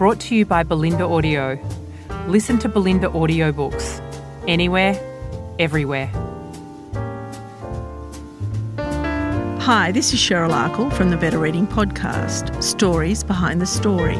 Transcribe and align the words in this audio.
brought 0.00 0.18
to 0.18 0.34
you 0.34 0.46
by 0.46 0.64
Bolinda 0.64 1.02
Audio. 1.02 1.58
Listen 2.26 2.58
to 2.60 2.70
Bolinda 2.70 3.12
audiobooks 3.12 4.00
anywhere, 4.48 4.98
everywhere. 5.58 6.06
Hi, 9.60 9.92
this 9.92 10.14
is 10.14 10.18
Cheryl 10.18 10.52
Akle 10.52 10.90
from 10.90 11.10
the 11.10 11.18
Better 11.18 11.38
Reading 11.38 11.66
Podcast 11.66 12.62
Stories 12.62 13.22
Behind 13.22 13.60
the 13.60 13.66
Story. 13.66 14.18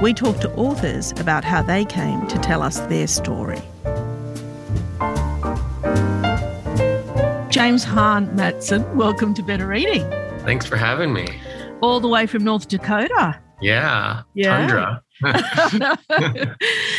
We 0.00 0.14
talk 0.14 0.38
to 0.38 0.54
authors 0.54 1.10
about 1.18 1.42
how 1.42 1.62
they 1.62 1.84
came 1.84 2.24
to 2.28 2.38
tell 2.38 2.62
us 2.62 2.78
their 2.82 3.08
story. 3.08 3.60
James 7.50 7.82
Han 7.82 8.28
Mattson, 8.36 8.88
welcome 8.94 9.34
to 9.34 9.42
Better 9.42 9.66
Reading. 9.66 10.08
Thanks 10.44 10.64
for 10.64 10.76
having 10.76 11.12
me. 11.12 11.26
All 11.80 11.98
the 11.98 12.06
way 12.06 12.28
from 12.28 12.44
North 12.44 12.68
Dakota. 12.68 13.40
Yeah. 13.62 14.22
Yeah. 14.34 14.66
Tundra. 14.66 15.02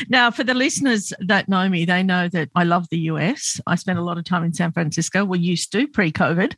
now, 0.09 0.31
for 0.31 0.43
the 0.43 0.53
listeners 0.53 1.11
that 1.19 1.49
know 1.49 1.67
me, 1.67 1.83
they 1.85 2.03
know 2.03 2.29
that 2.29 2.49
I 2.55 2.63
love 2.63 2.87
the 2.89 2.99
US. 2.99 3.59
I 3.67 3.75
spent 3.75 3.99
a 3.99 4.03
lot 4.03 4.17
of 4.17 4.23
time 4.23 4.43
in 4.43 4.53
San 4.53 4.71
Francisco. 4.71 5.25
We 5.25 5.39
used 5.39 5.71
to 5.73 5.87
pre 5.87 6.11
COVID. 6.11 6.55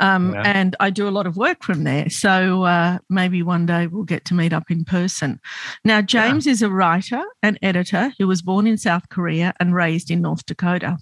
Um, 0.00 0.34
Yeah. 0.34 0.42
And 0.44 0.76
I 0.80 0.90
do 0.90 1.08
a 1.08 1.10
lot 1.10 1.26
of 1.26 1.36
work 1.36 1.62
from 1.62 1.84
there. 1.84 2.10
So 2.10 2.64
uh, 2.64 2.98
maybe 3.08 3.42
one 3.42 3.66
day 3.66 3.86
we'll 3.86 4.04
get 4.04 4.24
to 4.26 4.34
meet 4.34 4.52
up 4.52 4.70
in 4.70 4.84
person. 4.84 5.40
Now, 5.84 6.02
James 6.02 6.46
is 6.46 6.62
a 6.62 6.70
writer 6.70 7.22
and 7.42 7.58
editor 7.62 8.12
who 8.18 8.26
was 8.26 8.42
born 8.42 8.66
in 8.66 8.76
South 8.76 9.08
Korea 9.08 9.54
and 9.58 9.74
raised 9.74 10.10
in 10.10 10.20
North 10.20 10.44
Dakota. 10.46 10.98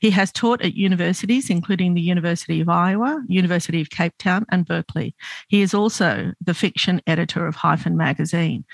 He 0.00 0.10
has 0.10 0.32
taught 0.32 0.62
at 0.62 0.74
universities, 0.74 1.50
including 1.50 1.94
the 1.94 2.00
University 2.00 2.60
of 2.60 2.68
Iowa, 2.68 3.22
University 3.28 3.80
of 3.80 3.90
Cape 3.90 4.14
Town, 4.18 4.44
and 4.50 4.66
Berkeley. 4.66 5.14
He 5.48 5.62
is 5.62 5.74
also 5.74 6.32
the 6.40 6.54
fiction 6.54 7.00
editor 7.06 7.46
of 7.46 7.54
Hyphen 7.54 7.96
magazine. 7.96 8.64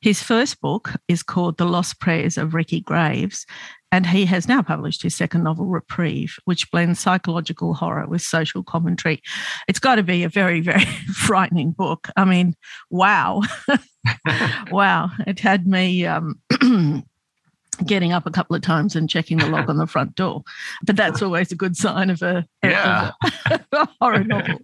His 0.00 0.22
first 0.22 0.60
book 0.60 0.92
is 1.08 1.22
called 1.22 1.58
The 1.58 1.66
Lost 1.66 2.00
Prayers 2.00 2.38
of 2.38 2.54
Ricky 2.54 2.80
Graves, 2.80 3.46
and 3.92 4.06
he 4.06 4.24
has 4.26 4.46
now 4.46 4.62
published 4.62 5.02
his 5.02 5.16
second 5.16 5.42
novel, 5.42 5.66
Reprieve, 5.66 6.36
which 6.44 6.70
blends 6.70 7.00
psychological 7.00 7.74
horror 7.74 8.06
with 8.06 8.22
social 8.22 8.62
commentary. 8.62 9.20
It's 9.66 9.80
got 9.80 9.96
to 9.96 10.02
be 10.02 10.22
a 10.22 10.28
very, 10.28 10.60
very 10.60 10.84
frightening 11.14 11.72
book. 11.72 12.08
I 12.16 12.24
mean, 12.24 12.54
wow. 12.88 13.42
wow. 14.70 15.10
It 15.26 15.40
had 15.40 15.66
me. 15.66 16.06
Um, 16.06 16.40
Getting 17.86 18.12
up 18.12 18.26
a 18.26 18.30
couple 18.30 18.54
of 18.56 18.62
times 18.62 18.94
and 18.94 19.08
checking 19.08 19.38
the 19.38 19.46
lock 19.48 19.68
on 19.68 19.76
the 19.76 19.86
front 19.86 20.14
door, 20.14 20.42
but 20.84 20.96
that's 20.96 21.22
always 21.22 21.50
a 21.50 21.56
good 21.56 21.76
sign 21.76 22.10
of 22.10 22.22
a, 22.22 22.46
Yeah. 22.62 23.12
of 23.50 23.60
a 23.72 23.88
horror 24.00 24.24
novel. 24.24 24.58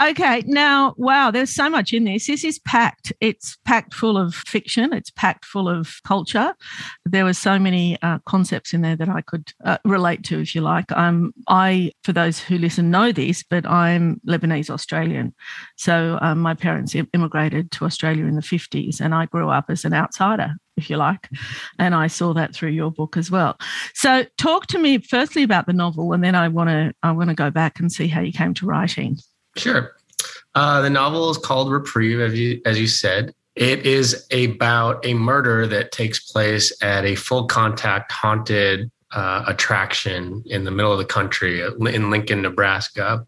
Okay, 0.00 0.42
now, 0.46 0.94
wow, 0.98 1.30
there's 1.30 1.50
so 1.54 1.70
much 1.70 1.92
in 1.92 2.04
this. 2.04 2.26
This 2.26 2.44
is 2.44 2.58
packed. 2.58 3.12
It's 3.20 3.56
packed 3.64 3.94
full 3.94 4.18
of 4.18 4.34
fiction, 4.34 4.92
it's 4.92 5.10
packed 5.10 5.44
full 5.44 5.68
of 5.68 5.96
culture. 6.04 6.54
There 7.04 7.24
were 7.24 7.32
so 7.32 7.58
many 7.58 8.00
uh, 8.02 8.18
concepts 8.26 8.74
in 8.74 8.82
there 8.82 8.96
that 8.96 9.08
I 9.08 9.22
could 9.22 9.52
uh, 9.64 9.78
relate 9.84 10.22
to, 10.24 10.40
if 10.40 10.54
you 10.54 10.60
like. 10.60 10.90
Um, 10.92 11.32
I, 11.48 11.92
for 12.04 12.12
those 12.12 12.38
who 12.38 12.58
listen, 12.58 12.90
know 12.90 13.12
this, 13.12 13.42
but 13.42 13.66
I'm 13.66 14.20
Lebanese 14.28 14.70
Australian. 14.70 15.34
So 15.76 16.18
um, 16.20 16.40
my 16.40 16.54
parents 16.54 16.94
immigrated 17.14 17.70
to 17.72 17.84
Australia 17.84 18.26
in 18.26 18.36
the 18.36 18.42
50s, 18.42 19.00
and 19.00 19.14
I 19.14 19.26
grew 19.26 19.48
up 19.48 19.66
as 19.68 19.84
an 19.84 19.94
outsider. 19.94 20.54
If 20.76 20.90
you 20.90 20.98
like, 20.98 21.30
and 21.78 21.94
I 21.94 22.06
saw 22.06 22.34
that 22.34 22.54
through 22.54 22.70
your 22.70 22.90
book 22.90 23.16
as 23.16 23.30
well. 23.30 23.56
So, 23.94 24.26
talk 24.36 24.66
to 24.68 24.78
me 24.78 24.98
firstly 24.98 25.42
about 25.42 25.66
the 25.66 25.72
novel, 25.72 26.12
and 26.12 26.22
then 26.22 26.34
I 26.34 26.48
want 26.48 26.68
to 26.68 26.92
I 27.02 27.12
want 27.12 27.30
to 27.30 27.34
go 27.34 27.50
back 27.50 27.80
and 27.80 27.90
see 27.90 28.08
how 28.08 28.20
you 28.20 28.32
came 28.32 28.52
to 28.54 28.66
writing. 28.66 29.16
Sure. 29.56 29.96
Uh, 30.54 30.80
the 30.80 30.90
novel 30.90 31.30
is 31.30 31.38
called 31.38 31.70
Reprieve, 31.70 32.20
as 32.20 32.38
you, 32.38 32.60
as 32.64 32.78
you 32.78 32.86
said. 32.86 33.34
It 33.56 33.86
is 33.86 34.26
about 34.32 35.04
a 35.04 35.14
murder 35.14 35.66
that 35.66 35.92
takes 35.92 36.30
place 36.30 36.76
at 36.82 37.04
a 37.04 37.14
full 37.14 37.46
contact 37.46 38.12
haunted 38.12 38.90
uh, 39.12 39.44
attraction 39.46 40.42
in 40.46 40.64
the 40.64 40.70
middle 40.70 40.92
of 40.92 40.98
the 40.98 41.04
country 41.04 41.62
uh, 41.62 41.72
in 41.72 42.10
Lincoln, 42.10 42.42
Nebraska. 42.42 43.26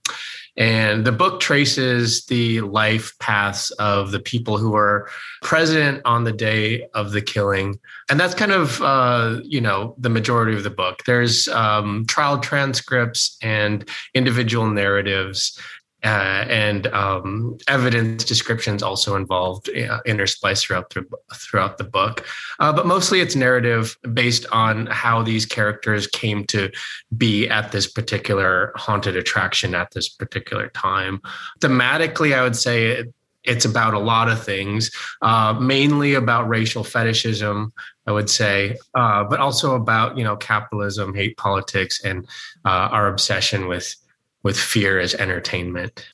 And 0.59 1.05
the 1.05 1.13
book 1.13 1.39
traces 1.39 2.27
the 2.27 2.63
life 2.63 3.17
paths 3.21 3.71
of 3.73 4.11
the 4.11 4.19
people 4.19 4.59
who 4.59 4.73
were 4.73 5.09
present 5.41 6.03
on 6.05 6.25
the 6.25 6.33
day 6.33 6.89
of 6.95 7.13
the 7.13 7.23
killing. 7.23 7.79
And 8.11 8.19
that's 8.19 8.35
kind 8.35 8.51
of, 8.51 8.83
uh, 8.83 9.41
you 9.45 9.61
know, 9.61 9.95
the 9.99 10.09
majority 10.09 10.57
of 10.57 10.65
the 10.65 10.71
book. 10.71 11.05
There's 11.07 11.47
um, 11.49 12.07
trial 12.07 12.41
transcripts 12.41 13.39
and 13.41 13.89
individual 14.15 14.69
narratives 14.69 15.57
uh, 16.05 16.45
and 16.49 16.87
um, 16.89 17.59
evidence 17.67 18.25
descriptions 18.25 18.83
also 18.83 19.17
involved 19.17 19.69
uh, 19.69 20.01
interspliced 20.07 20.63
throughout 20.63 20.91
the, 20.91 21.05
throughout 21.35 21.79
the 21.79 21.85
book. 21.85 22.25
Uh, 22.61 22.73
but 22.73 22.87
mostly 22.87 23.21
it's 23.21 23.35
narrative 23.35 23.99
based 24.13 24.47
on 24.53 24.87
how 24.87 25.23
these 25.23 25.45
characters 25.45 26.07
came 26.07 26.45
to 26.45 26.71
be 27.17 27.49
at 27.49 27.73
this 27.73 27.87
particular 27.91 28.73
haunted 28.77 29.17
attraction 29.17 29.75
at 29.75 29.91
this 29.91 30.09
particular 30.09 30.69
time. 30.69 31.21
Thematically, 31.61 32.37
I 32.37 32.43
would 32.43 32.57
say 32.57 32.87
it, 32.87 33.15
it's 33.45 33.65
about 33.65 33.95
a 33.95 33.99
lot 33.99 34.29
of 34.29 34.45
things, 34.45 34.91
uh, 35.23 35.55
mainly 35.55 36.15
about 36.15 36.49
racial 36.49 36.85
fetishism, 36.85 37.73
I 38.07 38.13
would 38.13 38.29
say, 38.29 38.77
uh, 38.95 39.25
but 39.25 39.41
also 39.41 39.75
about 39.75 40.17
you 40.17 40.25
know 40.25 40.37
capitalism, 40.37 41.15
hate 41.15 41.37
politics, 41.37 42.05
and 42.05 42.27
uh, 42.65 42.89
our 42.93 43.09
obsession 43.09 43.67
with 43.67 43.97
with 44.43 44.59
fear 44.59 44.99
as 45.01 45.15
entertainment. 45.15 46.07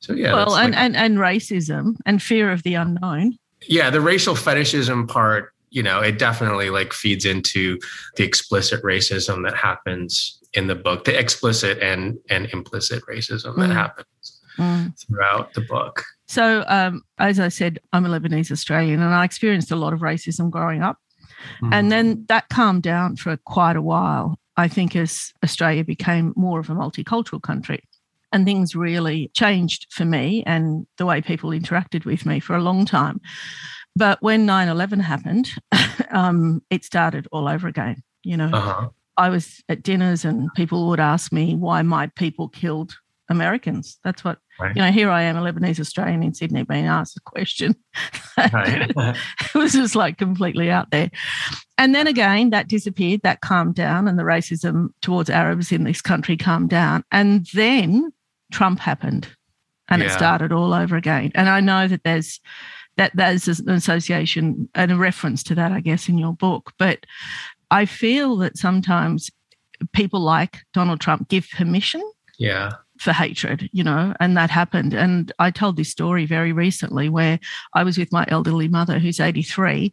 So 0.00 0.12
yeah, 0.12 0.32
well, 0.34 0.56
and, 0.56 0.72
like- 0.74 0.80
and 0.80 0.96
and 0.96 1.18
racism 1.18 1.96
and 2.06 2.22
fear 2.22 2.50
of 2.52 2.62
the 2.62 2.74
unknown. 2.74 3.38
yeah, 3.66 3.90
the 3.90 4.00
racial 4.00 4.34
fetishism 4.36 5.06
part, 5.08 5.52
you 5.70 5.82
know, 5.82 6.00
it 6.00 6.18
definitely 6.18 6.70
like 6.70 6.92
feeds 6.92 7.24
into 7.24 7.78
the 8.16 8.24
explicit 8.24 8.82
racism 8.82 9.44
that 9.44 9.56
happens 9.56 10.40
in 10.54 10.66
the 10.68 10.74
book, 10.74 11.04
the 11.04 11.18
explicit 11.18 11.78
and 11.80 12.16
and 12.30 12.46
implicit 12.52 13.02
racism 13.06 13.56
that 13.56 13.70
Mm. 13.70 13.74
happens 13.74 14.40
Mm. 14.58 14.92
throughout 15.00 15.54
the 15.54 15.60
book. 15.62 16.04
So, 16.26 16.64
um, 16.68 17.02
as 17.18 17.38
I 17.40 17.48
said, 17.48 17.78
I'm 17.92 18.04
a 18.04 18.08
Lebanese 18.08 18.50
Australian, 18.52 19.00
and 19.00 19.14
I 19.14 19.24
experienced 19.24 19.70
a 19.70 19.76
lot 19.76 19.92
of 19.92 20.00
racism 20.00 20.50
growing 20.50 20.82
up. 20.82 20.98
Mm-hmm. 21.62 21.72
And 21.72 21.92
then 21.92 22.24
that 22.28 22.48
calmed 22.50 22.82
down 22.82 23.16
for 23.16 23.36
quite 23.38 23.76
a 23.76 23.82
while, 23.82 24.36
I 24.58 24.66
think, 24.66 24.96
as 24.96 25.32
Australia 25.42 25.84
became 25.84 26.34
more 26.36 26.58
of 26.58 26.68
a 26.68 26.74
multicultural 26.74 27.40
country. 27.40 27.80
And 28.32 28.44
things 28.44 28.74
really 28.74 29.30
changed 29.32 29.86
for 29.90 30.04
me 30.04 30.42
and 30.46 30.86
the 30.98 31.06
way 31.06 31.22
people 31.22 31.50
interacted 31.50 32.04
with 32.04 32.26
me 32.26 32.40
for 32.40 32.54
a 32.54 32.60
long 32.60 32.84
time. 32.84 33.22
But 33.96 34.20
when 34.20 34.44
9 34.44 34.68
11 34.68 35.00
happened, 35.00 35.48
um, 36.10 36.60
it 36.68 36.84
started 36.84 37.26
all 37.32 37.48
over 37.48 37.68
again. 37.68 38.02
You 38.24 38.36
know, 38.36 38.50
uh-huh. 38.52 38.88
I 39.16 39.30
was 39.30 39.62
at 39.68 39.82
dinners 39.82 40.24
and 40.24 40.52
people 40.54 40.88
would 40.88 41.00
ask 41.00 41.32
me 41.32 41.54
why 41.54 41.80
my 41.82 42.08
people 42.08 42.48
killed 42.48 42.98
Americans. 43.28 43.98
That's 44.04 44.24
what, 44.24 44.38
Right. 44.60 44.74
you 44.74 44.82
know, 44.82 44.90
here 44.90 45.10
I 45.10 45.22
am, 45.22 45.36
a 45.36 45.40
Lebanese 45.40 45.78
Australian 45.80 46.22
in 46.22 46.34
Sydney, 46.34 46.64
being 46.64 46.86
asked 46.86 47.16
a 47.16 47.20
question. 47.20 47.76
Right. 48.52 48.92
it 48.96 49.54
was 49.54 49.72
just 49.72 49.96
like 49.96 50.16
completely 50.16 50.70
out 50.70 50.92
there. 50.92 51.10
And 51.76 51.92
then 51.92 52.06
again, 52.06 52.50
that 52.50 52.68
disappeared, 52.68 53.22
that 53.24 53.40
calmed 53.40 53.74
down, 53.74 54.06
and 54.06 54.16
the 54.16 54.22
racism 54.22 54.90
towards 55.00 55.28
Arabs 55.28 55.72
in 55.72 55.82
this 55.82 56.00
country 56.00 56.36
calmed 56.36 56.70
down. 56.70 57.02
And 57.10 57.46
then 57.52 58.12
Trump 58.52 58.78
happened 58.78 59.28
and 59.88 60.02
it 60.02 60.10
started 60.12 60.52
all 60.52 60.72
over 60.72 60.96
again. 60.96 61.32
And 61.34 61.48
I 61.48 61.58
know 61.58 61.88
that 61.88 62.04
there's 62.04 62.40
that 62.96 63.10
there's 63.14 63.48
an 63.48 63.70
association 63.70 64.68
and 64.76 64.92
a 64.92 64.96
reference 64.96 65.42
to 65.44 65.54
that, 65.56 65.72
I 65.72 65.80
guess, 65.80 66.08
in 66.08 66.16
your 66.16 66.32
book. 66.34 66.72
But 66.78 67.06
I 67.72 67.86
feel 67.86 68.36
that 68.36 68.56
sometimes 68.56 69.30
people 69.92 70.20
like 70.20 70.58
Donald 70.72 71.00
Trump 71.00 71.28
give 71.28 71.48
permission 71.56 72.02
yeah. 72.38 72.70
For 72.98 73.12
hatred, 73.12 73.68
you 73.72 73.84
know, 73.84 74.14
and 74.20 74.36
that 74.36 74.50
happened. 74.50 74.94
And 74.94 75.32
I 75.38 75.50
told 75.50 75.76
this 75.76 75.90
story 75.90 76.26
very 76.26 76.52
recently 76.52 77.08
where 77.08 77.38
I 77.74 77.84
was 77.84 77.98
with 77.98 78.12
my 78.12 78.24
elderly 78.28 78.68
mother 78.68 78.98
who's 78.98 79.20
83 79.20 79.92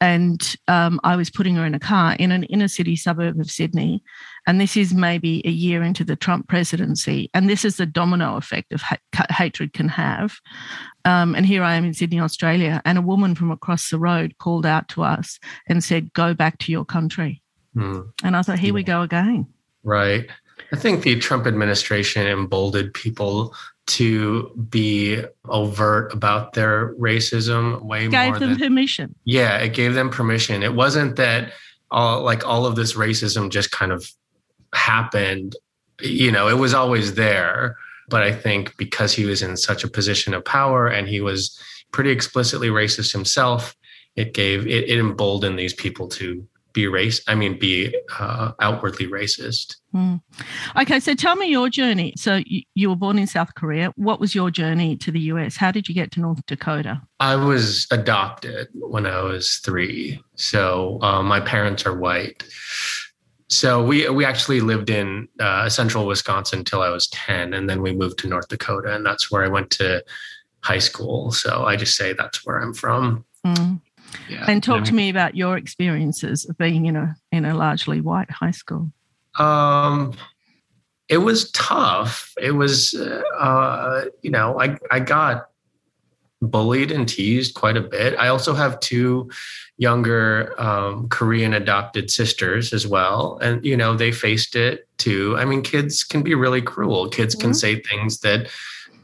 and 0.00 0.56
um, 0.68 1.00
I 1.04 1.16
was 1.16 1.30
putting 1.30 1.54
her 1.56 1.64
in 1.64 1.74
a 1.74 1.78
car 1.78 2.14
in 2.18 2.30
an 2.30 2.44
inner 2.44 2.68
city 2.68 2.96
suburb 2.96 3.40
of 3.40 3.50
Sydney. 3.50 4.02
And 4.46 4.60
this 4.60 4.76
is 4.76 4.92
maybe 4.92 5.46
a 5.46 5.50
year 5.50 5.82
into 5.82 6.04
the 6.04 6.16
Trump 6.16 6.48
presidency. 6.48 7.30
And 7.32 7.48
this 7.48 7.64
is 7.64 7.76
the 7.76 7.86
domino 7.86 8.36
effect 8.36 8.72
of 8.72 8.82
ha- 8.82 8.98
hatred 9.30 9.72
can 9.72 9.88
have. 9.88 10.36
Um, 11.04 11.34
and 11.34 11.46
here 11.46 11.62
I 11.62 11.74
am 11.74 11.84
in 11.84 11.94
Sydney, 11.94 12.20
Australia, 12.20 12.82
and 12.84 12.98
a 12.98 13.02
woman 13.02 13.34
from 13.34 13.50
across 13.50 13.88
the 13.88 13.98
road 13.98 14.36
called 14.38 14.66
out 14.66 14.88
to 14.88 15.02
us 15.02 15.38
and 15.68 15.82
said, 15.82 16.12
Go 16.12 16.34
back 16.34 16.58
to 16.58 16.72
your 16.72 16.84
country. 16.84 17.42
Mm. 17.74 18.12
And 18.22 18.36
I 18.36 18.42
thought, 18.42 18.58
Here 18.58 18.68
yeah. 18.68 18.74
we 18.74 18.82
go 18.82 19.02
again. 19.02 19.46
Right. 19.82 20.28
I 20.72 20.76
think 20.76 21.02
the 21.02 21.18
Trump 21.18 21.46
administration 21.46 22.26
emboldened 22.26 22.94
people 22.94 23.54
to 23.88 24.50
be 24.68 25.22
overt 25.48 26.12
about 26.12 26.54
their 26.54 26.94
racism 26.94 27.82
way 27.82 28.08
gave 28.08 28.30
more 28.30 28.38
them 28.38 28.50
than, 28.50 28.58
permission. 28.58 29.14
Yeah 29.24 29.58
it 29.58 29.74
gave 29.74 29.94
them 29.94 30.10
permission. 30.10 30.62
It 30.62 30.74
wasn't 30.74 31.16
that 31.16 31.52
all 31.90 32.22
like 32.22 32.46
all 32.46 32.66
of 32.66 32.74
this 32.74 32.94
racism 32.94 33.50
just 33.50 33.70
kind 33.70 33.92
of 33.92 34.10
happened. 34.74 35.54
You 36.00 36.32
know 36.32 36.48
it 36.48 36.58
was 36.58 36.74
always 36.74 37.14
there 37.14 37.76
but 38.08 38.22
i 38.22 38.32
think 38.32 38.76
because 38.76 39.12
he 39.12 39.24
was 39.24 39.42
in 39.42 39.56
such 39.56 39.84
a 39.84 39.88
position 39.88 40.34
of 40.34 40.44
power 40.44 40.86
and 40.86 41.08
he 41.08 41.20
was 41.20 41.58
pretty 41.92 42.10
explicitly 42.10 42.68
racist 42.68 43.12
himself 43.12 43.74
it 44.16 44.34
gave 44.34 44.66
it, 44.66 44.88
it 44.88 44.98
emboldened 44.98 45.58
these 45.58 45.74
people 45.74 46.08
to 46.08 46.46
be 46.76 46.86
race 46.86 47.22
i 47.26 47.34
mean 47.34 47.58
be 47.58 47.92
uh, 48.20 48.52
outwardly 48.60 49.08
racist. 49.08 49.76
Mm. 49.94 50.20
okay 50.78 51.00
so 51.00 51.14
tell 51.14 51.34
me 51.34 51.46
your 51.48 51.70
journey. 51.70 52.12
So 52.16 52.42
you, 52.44 52.62
you, 52.74 52.90
were 52.90 52.96
born 52.96 53.18
in 53.18 53.26
south 53.26 53.54
korea. 53.54 53.92
What 53.96 54.20
was 54.20 54.34
your 54.34 54.50
journey 54.50 54.94
to 54.98 55.10
the 55.10 55.20
us 55.20 55.56
how 55.56 55.70
did 55.72 55.88
you 55.88 55.94
get 55.94 56.12
to 56.12 56.20
north 56.20 56.44
dakota? 56.46 57.00
I 57.18 57.34
was 57.34 57.86
adopted 57.90 58.68
when 58.74 59.06
i 59.06 59.22
was 59.22 59.56
three. 59.64 60.22
So 60.34 60.98
uh, 61.00 61.22
my 61.22 61.40
parents 61.40 61.86
are 61.86 61.96
white. 61.96 62.44
So 63.48 63.82
we 63.82 64.08
we 64.10 64.24
actually 64.26 64.60
lived 64.60 64.90
in 64.90 65.28
uh, 65.40 65.70
central 65.70 66.06
wisconsin 66.06 66.58
until 66.58 66.82
i 66.82 66.90
was 66.90 67.08
10 67.08 67.54
and 67.54 67.70
then 67.70 67.80
we 67.80 67.94
moved 67.94 68.18
to 68.18 68.28
north 68.28 68.48
dakota 68.48 68.94
and 68.94 69.04
that's 69.04 69.30
where 69.30 69.42
i 69.44 69.48
went 69.48 69.70
to 69.80 70.04
high 70.62 70.84
school. 70.90 71.30
So 71.30 71.64
i 71.64 71.74
just 71.76 71.96
say 71.96 72.12
that's 72.12 72.44
where 72.44 72.58
i'm 72.60 72.74
from. 72.74 73.24
Mm. 73.46 73.80
Yeah. 74.28 74.44
And 74.48 74.62
talk 74.62 74.84
to 74.84 74.94
me 74.94 75.08
about 75.08 75.36
your 75.36 75.56
experiences 75.56 76.44
of 76.48 76.58
being 76.58 76.86
in 76.86 76.96
a 76.96 77.16
in 77.32 77.44
a 77.44 77.54
largely 77.54 78.00
white 78.00 78.30
high 78.30 78.50
school. 78.50 78.92
Um, 79.38 80.14
it 81.08 81.18
was 81.18 81.50
tough. 81.52 82.32
It 82.40 82.52
was, 82.52 82.94
uh, 82.94 84.06
you 84.22 84.30
know, 84.30 84.60
I 84.60 84.76
I 84.90 85.00
got 85.00 85.48
bullied 86.42 86.90
and 86.90 87.08
teased 87.08 87.54
quite 87.54 87.76
a 87.76 87.80
bit. 87.80 88.14
I 88.18 88.28
also 88.28 88.54
have 88.54 88.80
two 88.80 89.30
younger 89.78 90.54
um, 90.60 91.08
Korean 91.08 91.54
adopted 91.54 92.10
sisters 92.10 92.72
as 92.72 92.86
well, 92.86 93.38
and 93.40 93.64
you 93.64 93.76
know 93.76 93.94
they 93.94 94.12
faced 94.12 94.56
it 94.56 94.88
too. 94.98 95.36
I 95.38 95.44
mean, 95.44 95.62
kids 95.62 96.04
can 96.04 96.22
be 96.22 96.34
really 96.34 96.62
cruel. 96.62 97.08
Kids 97.08 97.34
mm-hmm. 97.34 97.42
can 97.42 97.54
say 97.54 97.80
things 97.80 98.20
that 98.20 98.48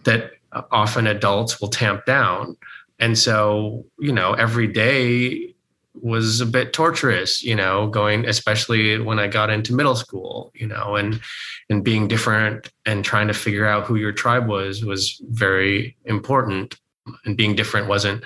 that 0.04 0.32
often 0.70 1.06
adults 1.06 1.60
will 1.60 1.68
tamp 1.68 2.04
down. 2.04 2.56
And 3.02 3.18
so, 3.18 3.84
you 3.98 4.12
know, 4.12 4.34
every 4.34 4.68
day 4.68 5.54
was 5.94 6.40
a 6.40 6.46
bit 6.46 6.72
torturous, 6.72 7.42
you 7.42 7.56
know, 7.56 7.88
going 7.88 8.24
especially 8.26 8.96
when 9.00 9.18
I 9.18 9.26
got 9.26 9.50
into 9.50 9.74
middle 9.74 9.96
school, 9.96 10.52
you 10.54 10.68
know, 10.68 10.94
and 10.94 11.20
and 11.68 11.82
being 11.82 12.06
different 12.06 12.70
and 12.86 13.04
trying 13.04 13.26
to 13.26 13.34
figure 13.34 13.66
out 13.66 13.86
who 13.86 13.96
your 13.96 14.12
tribe 14.12 14.46
was 14.46 14.84
was 14.84 15.20
very 15.30 15.96
important. 16.04 16.78
And 17.24 17.36
being 17.36 17.56
different 17.56 17.88
wasn't 17.88 18.22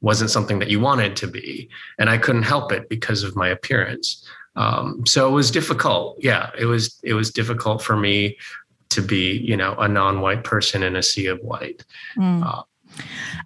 wasn't 0.00 0.30
something 0.30 0.60
that 0.60 0.70
you 0.70 0.78
wanted 0.78 1.16
to 1.16 1.26
be. 1.26 1.68
And 1.98 2.08
I 2.08 2.16
couldn't 2.16 2.44
help 2.44 2.70
it 2.70 2.88
because 2.88 3.24
of 3.24 3.34
my 3.34 3.48
appearance. 3.48 4.24
Um, 4.54 5.04
so 5.06 5.28
it 5.28 5.32
was 5.32 5.50
difficult. 5.50 6.18
Yeah, 6.20 6.50
it 6.56 6.66
was 6.66 7.00
it 7.02 7.14
was 7.14 7.32
difficult 7.32 7.82
for 7.82 7.96
me 7.96 8.38
to 8.90 9.02
be, 9.02 9.38
you 9.38 9.56
know, 9.56 9.74
a 9.74 9.88
non-white 9.88 10.44
person 10.44 10.84
in 10.84 10.94
a 10.94 11.02
sea 11.02 11.26
of 11.26 11.40
white. 11.40 11.84
Mm. 12.16 12.46
Uh, 12.46 12.62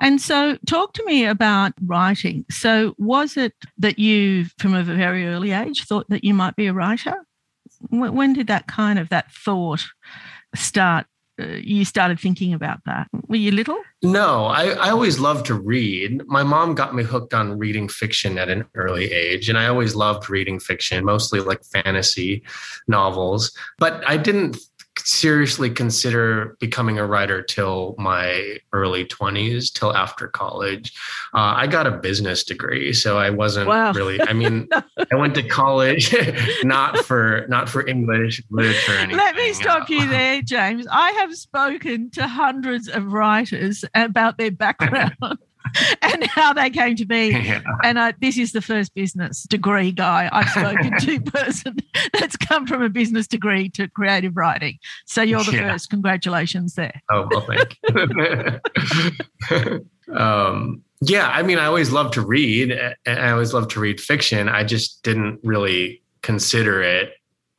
and 0.00 0.20
so, 0.20 0.58
talk 0.66 0.92
to 0.94 1.04
me 1.04 1.24
about 1.24 1.72
writing. 1.84 2.44
So, 2.50 2.94
was 2.98 3.36
it 3.36 3.54
that 3.78 3.98
you, 3.98 4.46
from 4.58 4.74
a 4.74 4.82
very 4.82 5.26
early 5.26 5.52
age, 5.52 5.84
thought 5.86 6.08
that 6.10 6.24
you 6.24 6.34
might 6.34 6.56
be 6.56 6.66
a 6.66 6.72
writer? 6.72 7.14
When 7.90 8.32
did 8.32 8.46
that 8.46 8.66
kind 8.66 8.98
of 8.98 9.08
that 9.10 9.32
thought 9.32 9.84
start? 10.54 11.06
Uh, 11.40 11.46
you 11.46 11.84
started 11.84 12.20
thinking 12.20 12.54
about 12.54 12.78
that. 12.86 13.08
Were 13.26 13.34
you 13.34 13.50
little? 13.50 13.80
No, 14.02 14.44
I, 14.44 14.68
I 14.68 14.90
always 14.90 15.18
loved 15.18 15.46
to 15.46 15.54
read. 15.54 16.22
My 16.26 16.44
mom 16.44 16.76
got 16.76 16.94
me 16.94 17.02
hooked 17.02 17.34
on 17.34 17.58
reading 17.58 17.88
fiction 17.88 18.38
at 18.38 18.48
an 18.48 18.64
early 18.76 19.12
age, 19.12 19.48
and 19.48 19.58
I 19.58 19.66
always 19.66 19.96
loved 19.96 20.30
reading 20.30 20.60
fiction, 20.60 21.04
mostly 21.04 21.40
like 21.40 21.64
fantasy 21.64 22.44
novels. 22.86 23.50
But 23.78 24.08
I 24.08 24.16
didn't 24.16 24.58
seriously 25.04 25.70
consider 25.70 26.56
becoming 26.60 26.98
a 26.98 27.06
writer 27.06 27.42
till 27.42 27.94
my 27.98 28.56
early 28.72 29.04
20s 29.04 29.72
till 29.72 29.94
after 29.94 30.28
college. 30.28 30.94
Uh, 31.34 31.54
i 31.56 31.66
got 31.66 31.86
a 31.86 31.90
business 31.90 32.44
degree 32.44 32.92
so 32.92 33.18
i 33.18 33.28
wasn't 33.28 33.66
wow. 33.66 33.92
really 33.92 34.20
i 34.22 34.32
mean 34.32 34.68
i 35.12 35.14
went 35.14 35.34
to 35.34 35.42
college 35.42 36.14
not 36.64 36.98
for 36.98 37.44
not 37.48 37.68
for 37.68 37.86
english 37.86 38.42
literature 38.50 38.92
anything, 38.92 39.16
let 39.16 39.34
me 39.36 39.52
stop 39.52 39.88
you 39.88 40.06
there 40.08 40.42
james. 40.42 40.86
I 40.90 41.10
have 41.12 41.34
spoken 41.34 42.10
to 42.10 42.26
hundreds 42.26 42.88
of 42.88 43.12
writers 43.12 43.84
about 43.94 44.38
their 44.38 44.50
background 44.50 45.16
and 46.02 46.25
how 46.25 46.52
they 46.52 46.70
came 46.70 46.96
to 46.96 47.05
be. 47.05 47.32
Yeah. 47.44 47.61
And 47.82 47.99
I, 47.99 48.14
this 48.20 48.38
is 48.38 48.52
the 48.52 48.62
first 48.62 48.94
business 48.94 49.43
degree 49.43 49.93
guy 49.93 50.31
I've 50.32 50.49
spoken 50.49 50.99
to 50.99 51.20
person 51.31 51.76
that's 52.12 52.37
come 52.37 52.66
from 52.66 52.81
a 52.81 52.88
business 52.88 53.26
degree 53.26 53.69
to 53.70 53.88
creative 53.88 54.37
writing. 54.37 54.78
So 55.05 55.20
you're 55.20 55.44
the 55.44 55.52
yeah. 55.52 55.72
first. 55.72 55.90
Congratulations 55.90 56.75
there. 56.75 57.02
Oh 57.11 57.28
well, 57.31 57.46
thank 57.46 57.76
you. 59.50 60.14
um, 60.14 60.82
yeah, 61.02 61.28
I 61.28 61.43
mean, 61.43 61.58
I 61.58 61.66
always 61.66 61.93
loved 61.93 62.14
to 62.14 62.22
read, 62.22 62.70
and 62.70 63.19
I 63.19 63.31
always 63.31 63.52
loved 63.52 63.70
to 63.72 63.81
read 63.81 64.00
fiction. 64.00 64.49
I 64.49 64.64
just 64.64 65.02
didn't 65.02 65.40
really 65.43 66.02
consider 66.22 66.82
it 66.82 67.12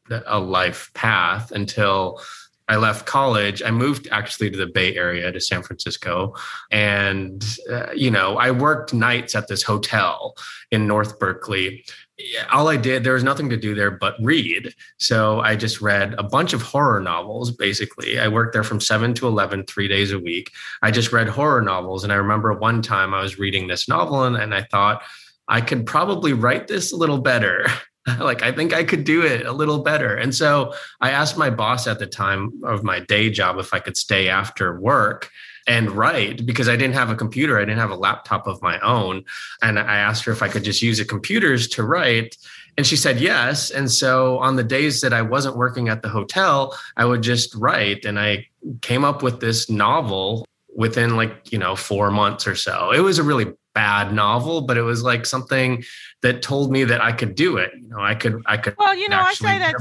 a 0.09 0.39
life 0.39 0.91
path 0.93 1.51
until 1.51 2.21
I 2.67 2.77
left 2.77 3.05
college. 3.05 3.61
I 3.63 3.71
moved 3.71 4.07
actually 4.11 4.49
to 4.49 4.57
the 4.57 4.65
Bay 4.65 4.95
Area 4.95 5.31
to 5.31 5.39
San 5.39 5.61
Francisco. 5.61 6.33
And, 6.71 7.45
uh, 7.71 7.91
you 7.93 8.09
know, 8.09 8.37
I 8.37 8.51
worked 8.51 8.93
nights 8.93 9.35
at 9.35 9.47
this 9.47 9.61
hotel 9.61 10.35
in 10.71 10.87
North 10.87 11.19
Berkeley. 11.19 11.85
All 12.51 12.67
I 12.67 12.77
did, 12.77 13.03
there 13.03 13.13
was 13.13 13.23
nothing 13.23 13.49
to 13.49 13.57
do 13.57 13.75
there 13.75 13.91
but 13.91 14.15
read. 14.21 14.73
So 14.97 15.41
I 15.41 15.55
just 15.55 15.81
read 15.81 16.15
a 16.17 16.23
bunch 16.23 16.53
of 16.53 16.61
horror 16.61 17.01
novels, 17.01 17.51
basically. 17.51 18.19
I 18.19 18.29
worked 18.29 18.53
there 18.53 18.63
from 18.63 18.81
seven 18.81 19.13
to 19.15 19.27
11, 19.27 19.65
three 19.65 19.87
days 19.87 20.11
a 20.11 20.19
week. 20.19 20.51
I 20.81 20.91
just 20.91 21.11
read 21.11 21.27
horror 21.27 21.61
novels. 21.61 22.03
And 22.03 22.11
I 22.11 22.15
remember 22.15 22.53
one 22.53 22.81
time 22.81 23.13
I 23.13 23.21
was 23.21 23.37
reading 23.37 23.67
this 23.67 23.87
novel 23.87 24.23
and, 24.23 24.35
and 24.35 24.55
I 24.55 24.63
thought, 24.63 25.03
I 25.47 25.61
could 25.61 25.85
probably 25.85 26.33
write 26.33 26.67
this 26.67 26.91
a 26.91 26.97
little 26.97 27.19
better. 27.19 27.67
like 28.19 28.43
I 28.43 28.51
think 28.51 28.73
I 28.73 28.83
could 28.83 29.03
do 29.03 29.23
it 29.23 29.45
a 29.45 29.51
little 29.51 29.79
better. 29.79 30.15
And 30.15 30.33
so 30.33 30.73
I 31.01 31.11
asked 31.11 31.37
my 31.37 31.49
boss 31.49 31.87
at 31.87 31.99
the 31.99 32.07
time 32.07 32.61
of 32.63 32.83
my 32.83 32.99
day 32.99 33.29
job 33.29 33.57
if 33.57 33.73
I 33.73 33.79
could 33.79 33.97
stay 33.97 34.29
after 34.29 34.79
work 34.79 35.29
and 35.67 35.91
write 35.91 36.45
because 36.45 36.69
I 36.69 36.75
didn't 36.75 36.93
have 36.93 37.09
a 37.09 37.15
computer. 37.15 37.57
I 37.57 37.61
didn't 37.61 37.79
have 37.79 37.89
a 37.89 37.95
laptop 37.95 38.45
of 38.45 38.61
my 38.61 38.79
own. 38.81 39.23
And 39.61 39.79
I 39.79 39.97
asked 39.97 40.23
her 40.25 40.31
if 40.31 40.43
I 40.43 40.47
could 40.47 40.63
just 40.63 40.81
use 40.81 40.99
the 40.99 41.05
computers 41.05 41.67
to 41.69 41.83
write. 41.83 42.37
And 42.77 42.85
she 42.85 42.95
said 42.95 43.19
yes. 43.19 43.71
And 43.71 43.89
so 43.89 44.37
on 44.39 44.57
the 44.57 44.63
days 44.63 45.01
that 45.01 45.13
I 45.13 45.23
wasn't 45.23 45.57
working 45.57 45.89
at 45.89 46.01
the 46.01 46.09
hotel, 46.09 46.77
I 46.97 47.05
would 47.05 47.23
just 47.23 47.55
write. 47.55 48.05
And 48.05 48.19
I 48.19 48.47
came 48.81 49.03
up 49.03 49.23
with 49.23 49.39
this 49.39 49.69
novel 49.69 50.45
within 50.75 51.15
like, 51.15 51.51
you 51.51 51.57
know, 51.57 51.75
four 51.75 52.11
months 52.11 52.45
or 52.45 52.55
so. 52.55 52.91
It 52.91 52.99
was 52.99 53.17
a 53.17 53.23
really 53.23 53.53
bad 53.75 54.13
novel, 54.13 54.61
but 54.61 54.77
it 54.77 54.81
was 54.81 55.03
like 55.03 55.27
something 55.27 55.83
that 56.23 56.41
told 56.41 56.71
me 56.71 56.83
that 56.85 57.01
I 57.01 57.11
could 57.11 57.35
do 57.35 57.57
it. 57.57 57.71
You 57.79 57.89
know, 57.89 57.99
I 57.99 58.15
could, 58.15 58.41
I 58.47 58.57
could. 58.57 58.75
Well, 58.79 58.95
you 58.95 59.07
know, 59.07 59.19
I 59.19 59.35
say 59.35 59.59
that 59.59 59.75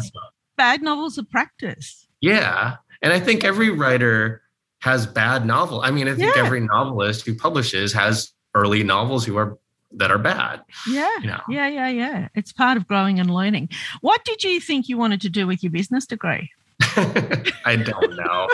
bad 0.59 0.83
novels 0.83 1.17
of 1.17 1.31
practice. 1.31 2.07
Yeah. 2.21 2.77
And 3.01 3.13
I 3.13 3.21
think 3.21 3.45
every 3.45 3.71
writer 3.71 4.43
has 4.81 5.07
bad 5.07 5.47
novel. 5.47 5.81
I 5.81 5.91
mean, 5.91 6.09
I 6.09 6.15
think 6.15 6.37
yeah. 6.37 6.45
every 6.45 6.61
novelist 6.61 7.25
who 7.25 7.35
publishes 7.35 7.93
has 7.95 8.33
early 8.55 8.83
novels 8.83 9.25
who 9.25 9.39
are 9.39 9.57
that 9.97 10.11
are 10.11 10.19
bad. 10.19 10.61
Yeah. 10.89 11.09
You 11.21 11.29
know? 11.29 11.41
Yeah, 11.49 11.69
yeah, 11.69 11.89
yeah. 11.89 12.29
It's 12.35 12.53
part 12.53 12.77
of 12.77 12.87
growing 12.89 13.21
and 13.21 13.33
learning. 13.33 13.69
What 14.01 14.25
did 14.25 14.43
you 14.43 14.61
think 14.61 14.89
you 14.89 14.99
wanted 14.99 15.21
to 15.21 15.31
do 15.31 15.47
with 15.47 15.63
your 15.63 15.71
business 15.71 16.05
degree? 16.05 16.51
I 17.65 17.77
don't 17.77 18.17
know. 18.17 18.49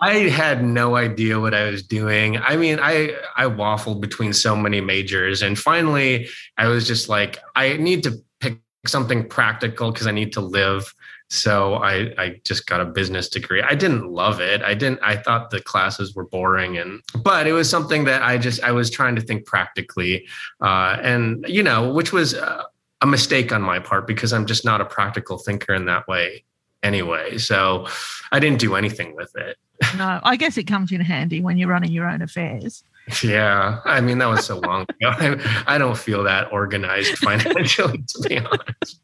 I 0.00 0.28
had 0.28 0.64
no 0.64 0.96
idea 0.96 1.40
what 1.40 1.54
I 1.54 1.70
was 1.70 1.82
doing. 1.82 2.38
I 2.38 2.56
mean, 2.56 2.78
I 2.80 3.16
I 3.36 3.44
waffled 3.44 4.00
between 4.00 4.32
so 4.32 4.56
many 4.56 4.80
majors 4.80 5.42
and 5.42 5.58
finally 5.58 6.28
I 6.58 6.68
was 6.68 6.86
just 6.86 7.08
like 7.08 7.38
I 7.54 7.76
need 7.76 8.02
to 8.04 8.22
pick 8.40 8.58
something 8.86 9.28
practical 9.28 9.92
because 9.92 10.06
I 10.06 10.12
need 10.12 10.32
to 10.34 10.40
live 10.40 10.92
So 11.30 11.74
I, 11.76 12.14
I 12.18 12.40
just 12.44 12.66
got 12.66 12.80
a 12.80 12.84
business 12.84 13.28
degree. 13.28 13.62
I 13.62 13.74
didn't 13.74 14.12
love 14.12 14.40
it. 14.40 14.62
I 14.62 14.74
didn't, 14.74 15.00
I 15.02 15.16
thought 15.16 15.50
the 15.50 15.60
classes 15.60 16.14
were 16.14 16.26
boring 16.26 16.76
and, 16.76 17.00
but 17.22 17.46
it 17.46 17.52
was 17.52 17.68
something 17.68 18.04
that 18.04 18.22
I 18.22 18.38
just, 18.38 18.62
I 18.62 18.72
was 18.72 18.90
trying 18.90 19.16
to 19.16 19.22
think 19.22 19.46
practically. 19.46 20.26
Uh, 20.60 20.98
and, 21.02 21.44
you 21.48 21.62
know, 21.62 21.92
which 21.92 22.12
was 22.12 22.34
uh, 22.34 22.64
a 23.00 23.06
mistake 23.06 23.52
on 23.52 23.62
my 23.62 23.78
part 23.78 24.06
because 24.06 24.32
I'm 24.32 24.46
just 24.46 24.64
not 24.64 24.80
a 24.80 24.84
practical 24.84 25.38
thinker 25.38 25.74
in 25.74 25.86
that 25.86 26.06
way 26.06 26.44
anyway. 26.84 27.38
So 27.38 27.88
I 28.30 28.38
didn't 28.38 28.60
do 28.60 28.76
anything 28.76 29.16
with 29.16 29.34
it. 29.36 29.56
No, 29.98 30.20
I 30.22 30.36
guess 30.36 30.56
it 30.56 30.64
comes 30.64 30.92
in 30.92 31.00
handy 31.00 31.40
when 31.40 31.58
you're 31.58 31.68
running 31.68 31.92
your 31.92 32.08
own 32.08 32.22
affairs. 32.22 32.84
Yeah, 33.22 33.80
I 33.84 34.00
mean 34.00 34.18
that 34.18 34.26
was 34.26 34.46
so 34.46 34.58
long 34.58 34.82
ago. 34.82 34.94
I, 35.02 35.64
I 35.66 35.78
don't 35.78 35.98
feel 35.98 36.22
that 36.24 36.52
organized 36.52 37.18
financially, 37.18 37.98
to 37.98 38.28
be 38.28 38.38
honest. 38.38 39.00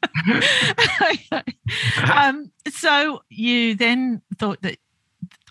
um, 2.11 2.51
so 2.69 3.23
you 3.29 3.75
then 3.75 4.23
thought 4.39 4.63
that, 4.63 4.79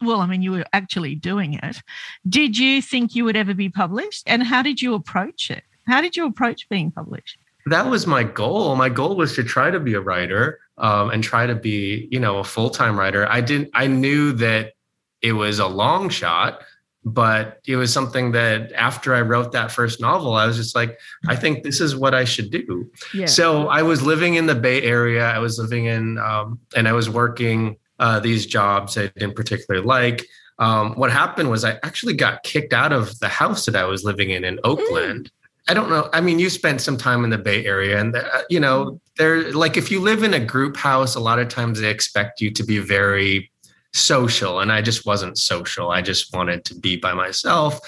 well, 0.02 0.22
I 0.22 0.26
mean, 0.26 0.42
you 0.42 0.52
were 0.52 0.66
actually 0.74 1.16
doing 1.16 1.54
it. 1.54 1.82
Did 2.28 2.58
you 2.58 2.82
think 2.82 3.14
you 3.14 3.24
would 3.26 3.36
ever 3.36 3.54
be 3.54 3.70
published, 3.70 4.24
and 4.26 4.44
how 4.44 4.62
did 4.62 4.82
you 4.82 4.94
approach 4.94 5.52
it? 5.52 5.64
How 5.88 6.02
did 6.02 6.16
you 6.16 6.26
approach 6.26 6.68
being 6.70 6.92
published? 6.92 7.38
That 7.66 7.88
was 7.88 8.08
my 8.08 8.24
goal. 8.24 8.76
My 8.76 8.90
goal 8.90 9.16
was 9.16 9.36
to 9.36 9.44
try 9.44 9.70
to 9.70 9.80
be 9.80 9.94
a 9.94 10.02
writer 10.02 10.60
um, 10.78 11.10
and 11.12 11.24
try 11.24 11.46
to 11.46 11.56
be, 11.56 12.08
you 12.12 12.20
know, 12.20 12.40
a 12.40 12.44
full 12.44 12.70
time 12.70 12.98
writer. 12.98 13.28
I 13.30 13.42
didn't. 13.42 13.70
I 13.74 13.88
knew 13.88 14.32
that 14.34 14.74
it 15.22 15.34
was 15.34 15.60
a 15.60 15.68
long 15.68 16.10
shot 16.10 16.62
but 17.06 17.60
it 17.66 17.76
was 17.76 17.94
something 17.94 18.34
that 18.34 18.72
after 18.74 19.16
I 19.16 19.22
wrote 19.22 19.52
that 19.54 19.72
first 19.72 20.02
novel, 20.02 20.34
I 20.34 20.46
was 20.46 20.58
just 20.58 20.76
like, 20.76 21.00
I 21.28 21.36
think 21.36 21.64
this 21.64 21.80
is 21.80 21.96
what 21.96 22.14
I 22.14 22.26
should 22.26 22.52
do. 22.52 22.92
Yeah. 23.14 23.26
So 23.26 23.68
I 23.68 23.82
was 23.84 24.02
living 24.02 24.36
in 24.36 24.48
the 24.48 24.56
Bay 24.56 24.82
Area. 24.82 25.26
I 25.26 25.40
was 25.40 25.58
living 25.58 25.86
in, 25.86 26.18
um, 26.18 26.60
and 26.76 26.88
I 26.88 26.94
was 26.94 27.10
working 27.10 27.78
uh, 28.00 28.20
these 28.20 28.46
jobs 28.46 28.98
I 28.98 29.08
didn't 29.08 29.36
particularly 29.36 29.86
like. 29.86 30.26
Um, 30.60 30.94
what 30.96 31.12
happened 31.12 31.50
was 31.50 31.64
I 31.64 31.80
actually 31.84 32.16
got 32.16 32.44
kicked 32.44 32.74
out 32.74 32.92
of 32.92 33.18
the 33.20 33.30
house 33.30 33.66
that 33.66 33.78
I 33.78 33.86
was 33.86 34.04
living 34.04 34.30
in 34.30 34.44
in 34.44 34.60
Oakland. 34.64 35.26
Mm. 35.26 35.32
I 35.70 35.74
don't 35.76 35.90
know. 35.90 36.10
I 36.12 36.20
mean, 36.20 36.40
you 36.40 36.50
spent 36.50 36.82
some 36.82 36.98
time 36.98 37.24
in 37.24 37.30
the 37.30 37.38
Bay 37.38 37.64
Area, 37.64 38.00
and 38.00 38.16
uh, 38.16 38.42
you 38.50 38.60
know, 38.60 38.86
mm. 38.86 39.00
there 39.18 39.54
like 39.54 39.78
if 39.78 39.92
you 39.92 40.02
live 40.02 40.24
in 40.24 40.34
a 40.34 40.40
group 40.40 40.76
house, 40.76 41.14
a 41.14 41.20
lot 41.20 41.38
of 41.38 41.48
times 41.48 41.80
they 41.80 41.90
expect 41.90 42.42
you 42.42 42.50
to 42.52 42.64
be 42.64 42.80
very 42.80 43.52
social 43.94 44.60
and 44.60 44.72
I 44.72 44.82
just 44.82 45.06
wasn't 45.06 45.38
social. 45.38 45.90
I 45.90 46.02
just 46.02 46.34
wanted 46.34 46.64
to 46.66 46.76
be 46.76 46.96
by 46.96 47.14
myself. 47.14 47.80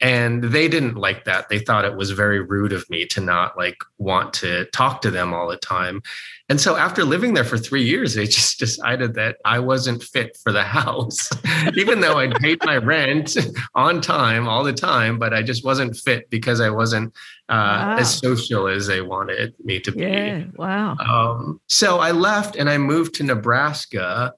And 0.00 0.44
they 0.44 0.68
didn't 0.68 0.94
like 0.94 1.24
that. 1.24 1.48
They 1.48 1.58
thought 1.58 1.84
it 1.84 1.96
was 1.96 2.12
very 2.12 2.40
rude 2.40 2.72
of 2.72 2.88
me 2.88 3.04
to 3.06 3.20
not 3.20 3.56
like 3.56 3.76
want 3.98 4.32
to 4.34 4.66
talk 4.66 5.02
to 5.02 5.10
them 5.10 5.34
all 5.34 5.48
the 5.48 5.56
time. 5.56 6.02
And 6.48 6.60
so 6.60 6.76
after 6.76 7.04
living 7.04 7.34
there 7.34 7.44
for 7.44 7.58
three 7.58 7.82
years, 7.82 8.14
they 8.14 8.26
just 8.38 8.58
decided 8.58 9.14
that 9.14 9.38
I 9.44 9.58
wasn't 9.58 10.02
fit 10.02 10.36
for 10.42 10.52
the 10.52 10.62
house, 10.80 11.28
even 11.76 12.00
though 12.00 12.18
I 12.18 12.28
paid 12.28 12.64
my 12.64 12.76
rent 12.76 13.36
on 13.74 14.00
time 14.00 14.48
all 14.48 14.62
the 14.62 14.72
time, 14.72 15.18
but 15.18 15.34
I 15.34 15.42
just 15.42 15.64
wasn't 15.64 15.96
fit 15.96 16.30
because 16.30 16.60
I 16.60 16.70
wasn't 16.70 17.12
uh, 17.48 17.54
wow. 17.54 17.96
as 17.98 18.14
social 18.14 18.68
as 18.68 18.86
they 18.86 19.00
wanted 19.00 19.54
me 19.64 19.80
to 19.80 19.90
be. 19.90 20.02
Yeah, 20.02 20.44
wow. 20.54 20.96
Um, 20.98 21.60
so 21.68 21.98
I 21.98 22.12
left 22.12 22.54
and 22.54 22.70
I 22.70 22.78
moved 22.78 23.14
to 23.16 23.24
Nebraska 23.24 24.32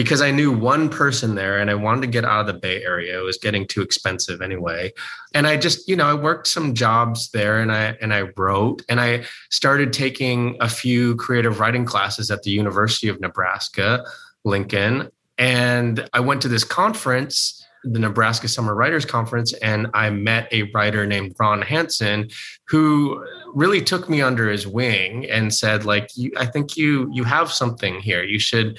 because 0.00 0.22
I 0.22 0.30
knew 0.30 0.50
one 0.50 0.88
person 0.88 1.34
there 1.34 1.58
and 1.58 1.70
I 1.70 1.74
wanted 1.74 2.00
to 2.00 2.06
get 2.06 2.24
out 2.24 2.40
of 2.40 2.46
the 2.46 2.54
Bay 2.54 2.82
Area. 2.82 3.20
It 3.20 3.22
was 3.22 3.36
getting 3.36 3.66
too 3.66 3.82
expensive 3.82 4.40
anyway. 4.40 4.94
And 5.34 5.46
I 5.46 5.58
just, 5.58 5.86
you 5.90 5.94
know, 5.94 6.06
I 6.06 6.14
worked 6.14 6.46
some 6.46 6.72
jobs 6.72 7.30
there 7.32 7.60
and 7.60 7.70
I 7.70 7.98
and 8.00 8.14
I 8.14 8.22
wrote 8.38 8.80
and 8.88 8.98
I 8.98 9.24
started 9.50 9.92
taking 9.92 10.56
a 10.58 10.70
few 10.70 11.16
creative 11.16 11.60
writing 11.60 11.84
classes 11.84 12.30
at 12.30 12.42
the 12.44 12.50
University 12.50 13.08
of 13.08 13.20
Nebraska, 13.20 14.02
Lincoln. 14.42 15.10
And 15.36 16.08
I 16.14 16.20
went 16.20 16.40
to 16.42 16.48
this 16.48 16.64
conference, 16.64 17.62
the 17.84 17.98
Nebraska 17.98 18.48
Summer 18.48 18.74
Writers 18.74 19.04
Conference, 19.04 19.52
and 19.52 19.88
I 19.92 20.08
met 20.08 20.50
a 20.50 20.62
writer 20.72 21.06
named 21.06 21.36
Ron 21.38 21.60
Hansen 21.60 22.30
who 22.68 23.22
really 23.52 23.82
took 23.82 24.08
me 24.08 24.22
under 24.22 24.48
his 24.48 24.66
wing 24.66 25.28
and 25.28 25.52
said 25.52 25.84
like 25.84 26.08
I 26.38 26.46
think 26.46 26.78
you 26.78 27.10
you 27.12 27.24
have 27.24 27.52
something 27.52 28.00
here. 28.00 28.22
You 28.22 28.38
should 28.38 28.78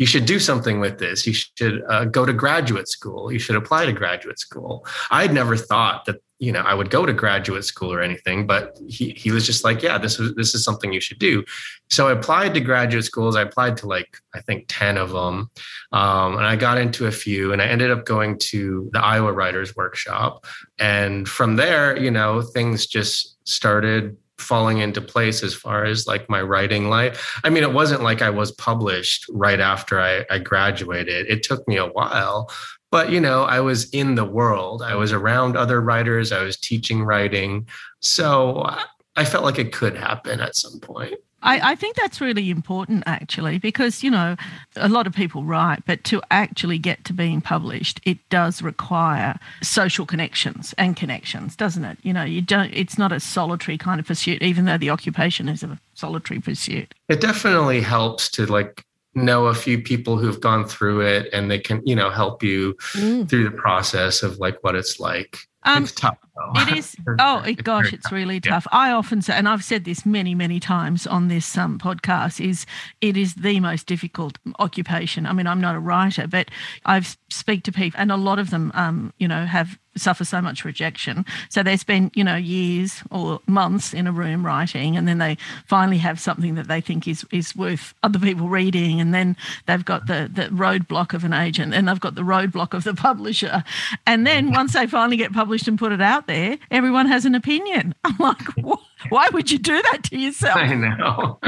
you 0.00 0.06
should 0.06 0.24
do 0.24 0.38
something 0.38 0.80
with 0.80 0.98
this. 0.98 1.26
You 1.26 1.34
should 1.34 1.82
uh, 1.86 2.06
go 2.06 2.24
to 2.24 2.32
graduate 2.32 2.88
school. 2.88 3.30
You 3.30 3.38
should 3.38 3.54
apply 3.54 3.84
to 3.84 3.92
graduate 3.92 4.38
school. 4.38 4.86
I'd 5.10 5.34
never 5.34 5.58
thought 5.58 6.06
that 6.06 6.16
you 6.38 6.52
know 6.52 6.62
I 6.62 6.72
would 6.72 6.88
go 6.88 7.04
to 7.04 7.12
graduate 7.12 7.64
school 7.64 7.92
or 7.92 8.00
anything, 8.00 8.46
but 8.46 8.78
he 8.88 9.10
he 9.10 9.30
was 9.30 9.44
just 9.44 9.62
like, 9.62 9.82
yeah, 9.82 9.98
this 9.98 10.18
is 10.18 10.34
this 10.36 10.54
is 10.54 10.64
something 10.64 10.90
you 10.90 11.02
should 11.02 11.18
do. 11.18 11.44
So 11.90 12.08
I 12.08 12.12
applied 12.12 12.54
to 12.54 12.60
graduate 12.60 13.04
schools. 13.04 13.36
I 13.36 13.42
applied 13.42 13.76
to 13.76 13.86
like 13.86 14.16
I 14.34 14.40
think 14.40 14.64
ten 14.68 14.96
of 14.96 15.10
them, 15.10 15.50
um, 15.92 16.38
and 16.38 16.46
I 16.46 16.56
got 16.56 16.78
into 16.78 17.06
a 17.06 17.12
few, 17.12 17.52
and 17.52 17.60
I 17.60 17.66
ended 17.66 17.90
up 17.90 18.06
going 18.06 18.38
to 18.52 18.88
the 18.94 19.04
Iowa 19.04 19.34
Writers 19.34 19.76
Workshop, 19.76 20.46
and 20.78 21.28
from 21.28 21.56
there, 21.56 21.94
you 21.98 22.10
know, 22.10 22.40
things 22.40 22.86
just 22.86 23.36
started 23.46 24.16
falling 24.40 24.78
into 24.78 25.00
place 25.00 25.42
as 25.42 25.54
far 25.54 25.84
as 25.84 26.06
like 26.06 26.28
my 26.28 26.40
writing 26.40 26.88
life. 26.88 27.38
I 27.44 27.50
mean, 27.50 27.62
it 27.62 27.72
wasn't 27.72 28.02
like 28.02 28.22
I 28.22 28.30
was 28.30 28.52
published 28.52 29.26
right 29.30 29.60
after 29.60 30.00
I, 30.00 30.24
I 30.30 30.38
graduated. 30.38 31.26
It 31.28 31.42
took 31.42 31.66
me 31.68 31.76
a 31.76 31.86
while, 31.86 32.50
but 32.90 33.10
you 33.10 33.20
know, 33.20 33.44
I 33.44 33.60
was 33.60 33.88
in 33.90 34.14
the 34.14 34.24
world. 34.24 34.82
I 34.82 34.94
was 34.96 35.12
around 35.12 35.56
other 35.56 35.80
writers. 35.80 36.32
I 36.32 36.42
was 36.42 36.58
teaching 36.58 37.04
writing. 37.04 37.68
So 38.00 38.68
I 39.16 39.24
felt 39.24 39.44
like 39.44 39.58
it 39.58 39.72
could 39.72 39.96
happen 39.96 40.40
at 40.40 40.56
some 40.56 40.80
point. 40.80 41.14
I, 41.42 41.72
I, 41.72 41.74
think 41.74 41.96
that's 41.96 42.20
really 42.20 42.50
important 42.50 43.04
actually 43.06 43.58
because 43.58 44.02
you 44.02 44.10
know 44.10 44.36
a 44.76 44.88
lot 44.88 45.06
of 45.06 45.14
people 45.14 45.44
write 45.44 45.84
but 45.86 46.04
to 46.04 46.22
actually 46.30 46.78
get 46.78 47.04
to 47.06 47.12
being 47.12 47.40
published 47.40 48.00
it 48.04 48.18
does 48.28 48.62
require 48.62 49.38
social 49.62 50.06
connections 50.06 50.74
and 50.76 50.96
connections 50.96 51.56
doesn't 51.56 51.84
it? 51.84 51.98
You 52.02 52.12
know 52.12 52.24
you 52.24 52.42
don't 52.42 52.72
it's 52.74 52.98
not 52.98 53.12
a 53.12 53.20
solitary 53.20 53.78
kind 53.78 54.00
of 54.00 54.06
pursuit 54.06 54.42
even 54.42 54.64
though 54.64 54.78
the 54.78 54.90
occupation 54.90 55.48
is 55.48 55.62
a 55.62 55.78
solitary 55.94 56.40
pursuit. 56.40 56.94
It 57.08 57.20
definitely 57.20 57.80
helps 57.80 58.30
to 58.32 58.46
like 58.46 58.84
know 59.14 59.46
a 59.46 59.54
few 59.54 59.82
people 59.82 60.18
who've 60.18 60.40
gone 60.40 60.64
through 60.64 61.00
it 61.00 61.28
and 61.32 61.50
they 61.50 61.58
can 61.58 61.82
you 61.84 61.96
know 61.96 62.10
help 62.10 62.42
you 62.42 62.74
mm. 62.92 63.28
through 63.28 63.44
the 63.44 63.56
process 63.56 64.22
of 64.22 64.38
like 64.38 64.62
what 64.62 64.76
it's 64.76 65.00
like 65.00 65.38
um, 65.62 65.84
it's 65.84 65.92
tough. 65.92 66.16
Though. 66.34 66.62
It 66.62 66.78
is. 66.78 66.96
oh, 67.18 67.40
it, 67.40 67.62
gosh, 67.62 67.92
it's 67.92 68.10
really 68.10 68.40
tough. 68.40 68.66
Yeah. 68.72 68.78
I 68.78 68.90
often 68.92 69.20
say, 69.20 69.34
and 69.34 69.48
I've 69.48 69.64
said 69.64 69.84
this 69.84 70.06
many, 70.06 70.34
many 70.34 70.58
times 70.58 71.06
on 71.06 71.28
this 71.28 71.56
um, 71.58 71.78
podcast, 71.78 72.44
is 72.44 72.66
it 73.00 73.16
is 73.16 73.34
the 73.34 73.60
most 73.60 73.86
difficult 73.86 74.38
occupation. 74.58 75.26
I 75.26 75.32
mean, 75.32 75.46
I'm 75.46 75.60
not 75.60 75.76
a 75.76 75.80
writer, 75.80 76.26
but 76.26 76.50
I've 76.86 77.16
speak 77.28 77.64
to 77.64 77.72
people, 77.72 78.00
and 78.00 78.10
a 78.10 78.16
lot 78.16 78.38
of 78.38 78.50
them, 78.50 78.72
um, 78.74 79.12
you 79.18 79.28
know, 79.28 79.44
have 79.44 79.78
suffer 79.96 80.24
so 80.24 80.40
much 80.40 80.64
rejection. 80.64 81.24
So 81.48 81.62
they 81.62 81.76
spend, 81.76 82.12
you 82.14 82.24
know, 82.24 82.36
years 82.36 83.02
or 83.10 83.40
months 83.46 83.92
in 83.92 84.06
a 84.06 84.12
room 84.12 84.44
writing, 84.44 84.96
and 84.96 85.06
then 85.06 85.18
they 85.18 85.36
finally 85.66 85.98
have 85.98 86.20
something 86.20 86.54
that 86.54 86.68
they 86.68 86.80
think 86.80 87.08
is 87.08 87.24
is 87.30 87.54
worth 87.56 87.94
other 88.02 88.18
people 88.18 88.48
reading, 88.48 89.00
and 89.00 89.12
then 89.12 89.36
they've 89.66 89.84
got 89.84 90.06
the 90.06 90.30
the 90.32 90.44
roadblock 90.48 91.14
of 91.14 91.24
an 91.24 91.32
agent, 91.32 91.74
and 91.74 91.88
they've 91.88 92.00
got 92.00 92.14
the 92.14 92.22
roadblock 92.22 92.74
of 92.74 92.84
the 92.84 92.94
publisher, 92.94 93.64
and 94.06 94.26
then 94.26 94.52
once 94.60 94.72
they 94.72 94.86
finally 94.86 95.16
get 95.16 95.32
published 95.32 95.68
and 95.68 95.78
put 95.78 95.92
it 95.92 96.00
out 96.00 96.26
there, 96.26 96.58
everyone 96.70 97.06
has 97.06 97.24
an 97.24 97.34
opinion. 97.34 97.94
I'm 98.04 98.16
like, 98.18 98.42
what? 98.56 98.80
Why 99.08 99.28
would 99.32 99.50
you 99.50 99.58
do 99.58 99.80
that 99.80 100.04
to 100.04 100.18
yourself? 100.18 100.56
I 100.56 100.74
know. 100.74 101.38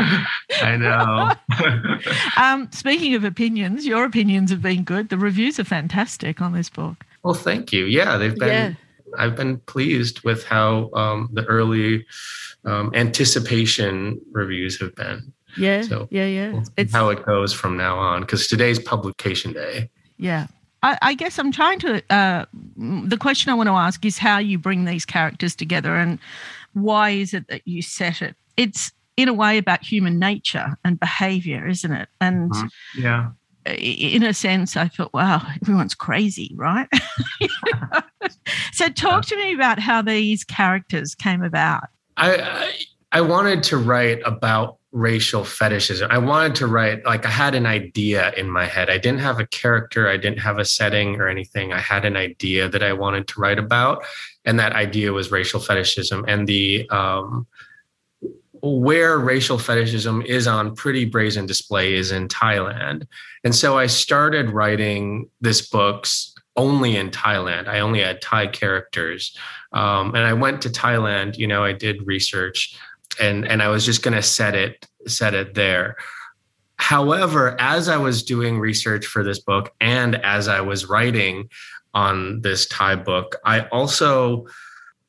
I 0.62 0.76
know. 0.78 1.32
um, 2.42 2.68
speaking 2.72 3.14
of 3.14 3.25
opinions, 3.25 3.87
your 3.87 4.04
opinions 4.04 4.50
have 4.50 4.62
been 4.62 4.84
good. 4.84 5.11
The 5.11 5.18
reviews 5.18 5.61
are 5.61 5.64
fantastic 5.64 6.40
on 6.40 6.54
this 6.54 6.70
book. 6.70 7.04
Well, 7.22 7.34
thank 7.34 7.72
you. 7.72 7.84
Yeah, 7.84 8.16
they've 8.16 8.36
been. 8.36 8.48
Yeah. 8.48 8.72
I've 9.18 9.36
been 9.36 9.58
pleased 9.58 10.22
with 10.22 10.44
how 10.44 10.90
um, 10.94 11.28
the 11.32 11.44
early 11.44 12.06
um, 12.64 12.90
anticipation 12.94 14.20
reviews 14.32 14.80
have 14.80 14.94
been. 14.94 15.32
Yeah. 15.56 15.82
So 15.82 16.08
yeah, 16.10 16.26
yeah. 16.26 16.52
We'll 16.52 16.64
it's 16.76 16.92
how 16.92 17.10
it 17.10 17.24
goes 17.26 17.52
from 17.52 17.76
now 17.76 17.98
on 17.98 18.22
because 18.22 18.46
today's 18.46 18.78
publication 18.78 19.52
day. 19.52 19.90
Yeah. 20.16 20.46
I, 20.82 20.98
I 21.02 21.14
guess 21.14 21.38
I'm 21.38 21.52
trying 21.52 21.78
to. 21.80 22.02
Uh, 22.10 22.46
the 22.76 23.18
question 23.18 23.52
I 23.52 23.54
want 23.54 23.68
to 23.68 23.74
ask 23.74 24.04
is 24.04 24.18
how 24.18 24.38
you 24.38 24.58
bring 24.58 24.84
these 24.84 25.04
characters 25.04 25.54
together 25.54 25.94
and 25.94 26.18
why 26.72 27.10
is 27.10 27.34
it 27.34 27.46
that 27.48 27.62
you 27.66 27.82
set 27.82 28.22
it? 28.22 28.34
It's 28.56 28.92
in 29.16 29.28
a 29.28 29.34
way 29.34 29.58
about 29.58 29.84
human 29.84 30.18
nature 30.18 30.78
and 30.84 30.98
behavior, 30.98 31.68
isn't 31.68 31.92
it? 31.92 32.08
And 32.20 32.50
mm-hmm. 32.50 33.02
yeah 33.02 33.30
in 33.66 34.23
a 34.23 34.35
sense, 34.35 34.76
I 34.76 34.88
thought, 34.88 35.12
wow, 35.12 35.47
everyone's 35.61 35.95
crazy, 35.95 36.52
right? 36.57 36.88
so, 38.73 38.88
talk 38.88 39.25
to 39.26 39.37
me 39.37 39.54
about 39.54 39.78
how 39.78 40.02
these 40.02 40.45
characters 40.45 41.14
came 41.14 41.42
about. 41.42 41.85
I, 42.16 42.37
I, 42.37 42.73
I 43.12 43.21
wanted 43.21 43.62
to 43.64 43.76
write 43.76 44.21
about 44.25 44.78
racial 44.92 45.42
fetishism. 45.42 46.11
I 46.11 46.19
wanted 46.19 46.54
to 46.57 46.66
write 46.66 47.04
like 47.07 47.25
I 47.25 47.31
had 47.31 47.54
an 47.54 47.64
idea 47.64 48.33
in 48.37 48.50
my 48.50 48.66
head. 48.66 48.90
I 48.90 48.99
didn't 48.99 49.21
have 49.21 49.40
a 49.40 49.47
character, 49.47 50.09
I 50.09 50.19
didn't 50.19 50.40
have 50.40 50.59
a 50.59 50.64
setting 50.64 51.16
or 51.16 51.28
anything. 51.28 51.73
I 51.73 51.81
had 51.81 52.04
an 52.04 52.16
idea 52.16 52.69
that 52.69 52.83
I 52.83 52.92
wanted 52.92 53.26
to 53.28 53.40
write 53.40 53.59
about, 53.59 54.04
and 54.45 54.59
that 54.61 54.73
idea 54.73 55.12
was 55.12 55.31
racial 55.31 55.61
fetishism 55.61 56.25
and 56.28 56.47
the 56.47 56.88
um, 56.90 57.47
where 58.62 59.19
racial 59.19 59.59
fetishism 59.59 60.23
is 60.23 60.47
on 60.47 60.75
pretty 60.75 61.04
brazen 61.04 61.47
display 61.47 61.95
is 61.95 62.12
in 62.12 62.28
Thailand. 62.28 63.07
And 63.44 63.54
so 63.54 63.78
I 63.78 63.87
started 63.87 64.50
writing 64.50 65.28
this 65.40 65.68
book's 65.68 66.34
only 66.56 66.96
in 66.96 67.11
Thailand. 67.11 67.66
I 67.66 67.80
only 67.80 68.00
had 68.00 68.20
Thai 68.20 68.46
characters. 68.49 69.37
Um, 69.72 70.14
and 70.14 70.25
I 70.25 70.34
went 70.34 70.62
to 70.62 70.68
Thailand, 70.68 71.38
you 71.38 71.46
know, 71.46 71.64
I 71.64 71.72
did 71.72 72.06
research 72.06 72.78
and 73.20 73.46
and 73.46 73.62
I 73.62 73.68
was 73.68 73.84
just 73.84 74.02
going 74.02 74.14
to 74.14 74.22
set 74.22 74.54
it 74.54 74.87
set 75.06 75.34
it 75.34 75.54
there. 75.54 75.96
However, 76.76 77.61
as 77.61 77.88
I 77.88 77.96
was 77.96 78.22
doing 78.22 78.58
research 78.58 79.06
for 79.06 79.22
this 79.22 79.38
book 79.38 79.72
and 79.80 80.16
as 80.16 80.49
I 80.49 80.61
was 80.61 80.88
writing 80.88 81.49
on 81.94 82.40
this 82.40 82.66
Thai 82.66 82.96
book, 82.96 83.37
I 83.44 83.62
also 83.68 84.46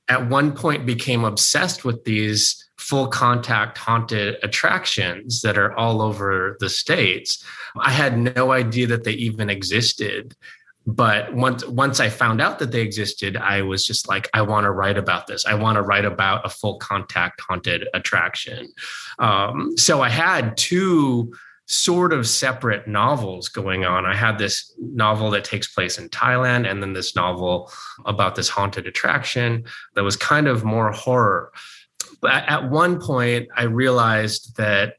at 0.09 0.29
one 0.29 0.51
point 0.53 0.85
became 0.85 1.23
obsessed 1.23 1.85
with 1.85 2.03
these 2.03 2.62
full 2.93 3.07
contact 3.07 3.75
haunted 3.75 4.37
attractions 4.43 5.41
that 5.41 5.57
are 5.57 5.75
all 5.75 5.99
over 5.99 6.57
the 6.59 6.69
states. 6.69 7.43
I 7.75 7.89
had 7.89 8.19
no 8.19 8.51
idea 8.51 8.85
that 8.85 9.03
they 9.03 9.13
even 9.13 9.49
existed 9.49 10.35
but 10.85 11.33
once 11.33 11.65
once 11.65 12.01
I 12.01 12.09
found 12.09 12.41
out 12.41 12.59
that 12.59 12.71
they 12.71 12.81
existed, 12.81 13.37
I 13.37 13.61
was 13.61 13.85
just 13.85 14.09
like, 14.09 14.29
I 14.33 14.41
want 14.41 14.65
to 14.65 14.71
write 14.71 14.97
about 14.97 15.27
this. 15.27 15.45
I 15.45 15.53
want 15.53 15.77
to 15.77 15.81
write 15.81 16.03
about 16.03 16.45
a 16.45 16.49
full 16.49 16.77
contact 16.77 17.39
haunted 17.39 17.87
attraction. 17.93 18.67
Um, 19.17 19.77
so 19.77 20.01
I 20.01 20.09
had 20.09 20.57
two 20.57 21.31
sort 21.67 22.11
of 22.11 22.27
separate 22.27 22.87
novels 22.87 23.47
going 23.47 23.85
on. 23.85 24.05
I 24.05 24.15
had 24.15 24.37
this 24.37 24.73
novel 24.77 25.31
that 25.31 25.45
takes 25.45 25.73
place 25.73 25.97
in 25.97 26.09
Thailand, 26.09 26.69
and 26.69 26.81
then 26.81 26.91
this 26.91 27.15
novel 27.15 27.71
about 28.05 28.35
this 28.35 28.49
haunted 28.49 28.85
attraction 28.85 29.63
that 29.95 30.03
was 30.03 30.17
kind 30.17 30.47
of 30.47 30.65
more 30.65 30.91
horror. 30.91 31.53
But 32.23 32.49
at 32.49 32.71
one 32.71 32.99
point, 32.99 33.49
I 33.55 33.63
realized 33.63 34.57
that 34.57 34.95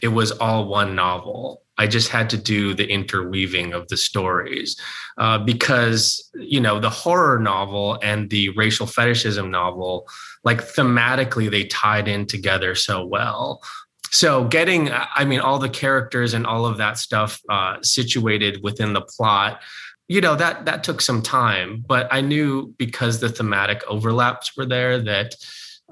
it 0.00 0.08
was 0.08 0.32
all 0.32 0.68
one 0.68 0.94
novel 0.94 1.62
I 1.78 1.86
just 1.86 2.08
had 2.08 2.28
to 2.30 2.36
do 2.36 2.74
the 2.74 2.90
interweaving 2.90 3.72
of 3.72 3.86
the 3.88 3.96
stories 3.96 4.78
uh, 5.16 5.38
because, 5.38 6.28
you 6.34 6.60
know, 6.60 6.80
the 6.80 6.90
horror 6.90 7.38
novel 7.38 7.98
and 8.02 8.28
the 8.28 8.50
racial 8.50 8.86
fetishism 8.86 9.50
novel, 9.50 10.08
like 10.42 10.60
thematically, 10.60 11.48
they 11.48 11.64
tied 11.64 12.08
in 12.08 12.26
together 12.26 12.74
so 12.74 13.06
well. 13.06 13.62
So, 14.10 14.44
getting, 14.44 14.90
I 14.90 15.24
mean, 15.24 15.40
all 15.40 15.58
the 15.58 15.68
characters 15.68 16.34
and 16.34 16.46
all 16.46 16.66
of 16.66 16.78
that 16.78 16.98
stuff 16.98 17.40
uh, 17.48 17.76
situated 17.82 18.60
within 18.62 18.92
the 18.92 19.02
plot 19.02 19.62
you 20.10 20.22
know 20.22 20.34
that 20.34 20.64
that 20.64 20.82
took 20.82 21.02
some 21.02 21.20
time 21.20 21.84
but 21.86 22.08
i 22.10 22.22
knew 22.22 22.74
because 22.78 23.20
the 23.20 23.28
thematic 23.28 23.82
overlaps 23.86 24.56
were 24.56 24.64
there 24.64 24.98
that 24.98 25.34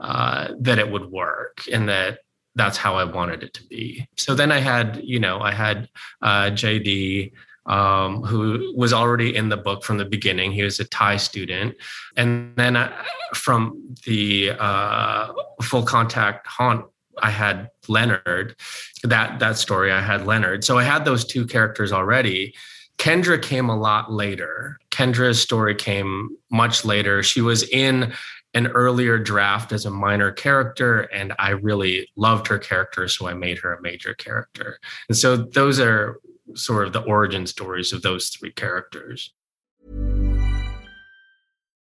uh, 0.01 0.49
that 0.61 0.79
it 0.79 0.91
would 0.91 1.11
work 1.11 1.63
and 1.73 1.89
that 1.89 2.19
that's 2.55 2.79
how 2.79 2.97
I 2.97 3.05
wanted 3.05 3.43
it 3.43 3.53
to 3.55 3.65
be. 3.65 4.09
So 4.17 4.35
then 4.35 4.51
I 4.51 4.59
had, 4.59 5.01
you 5.05 5.21
know, 5.21 5.41
I 5.41 5.53
had 5.53 5.89
uh, 6.23 6.51
JD, 6.51 7.33
um, 7.67 8.23
who 8.23 8.73
was 8.77 8.93
already 8.93 9.37
in 9.37 9.49
the 9.49 9.57
book 9.57 9.85
from 9.85 9.99
the 9.99 10.05
beginning. 10.05 10.53
He 10.53 10.63
was 10.63 10.81
a 10.81 10.85
Thai 10.85 11.19
student. 11.19 11.77
And 12.17 12.57
then 12.57 12.77
I, 12.77 12.93
from 13.35 13.95
the 14.07 14.53
uh, 14.59 15.33
full 15.63 15.83
contact 15.83 16.47
haunt, 16.47 16.87
I 17.19 17.31
had 17.31 17.71
Leonard. 17.89 18.57
That 19.03 19.39
that 19.39 19.57
story, 19.57 19.91
I 19.93 20.01
had 20.01 20.27
Leonard. 20.27 20.65
So 20.65 20.79
I 20.79 20.85
had 20.85 21.05
those 21.05 21.25
two 21.25 21.47
characters 21.47 21.93
already. 21.93 22.55
Kendra 22.99 23.41
came 23.41 23.69
a 23.69 23.77
lot 23.77 24.13
later. 24.13 24.79
Kendra's 24.91 25.41
story 25.41 25.75
came 25.75 26.31
much 26.51 26.85
later. 26.85 27.23
She 27.23 27.41
was 27.41 27.63
in 27.69 28.15
an 28.57 28.69
earlier 28.69 29.19
draft 29.19 29.71
as 29.71 29.85
a 29.85 29.91
minor 29.91 30.33
character 30.33 31.03
and 31.13 31.35
I 31.39 31.51
really 31.51 32.09
loved 32.17 32.47
her 32.47 32.59
character 32.59 33.07
so 33.07 33.29
I 33.29 33.35
made 33.35 33.59
her 33.59 33.75
a 33.75 33.83
major 33.83 34.15
character. 34.15 34.79
And 35.11 35.19
so 35.19 35.37
those 35.37 35.79
are 35.79 36.19
sort 36.55 36.87
of 36.87 36.95
the 36.95 37.03
origin 37.03 37.47
stories 37.47 37.93
of 37.93 38.01
those 38.01 38.31
three 38.31 38.51
characters. 38.51 39.31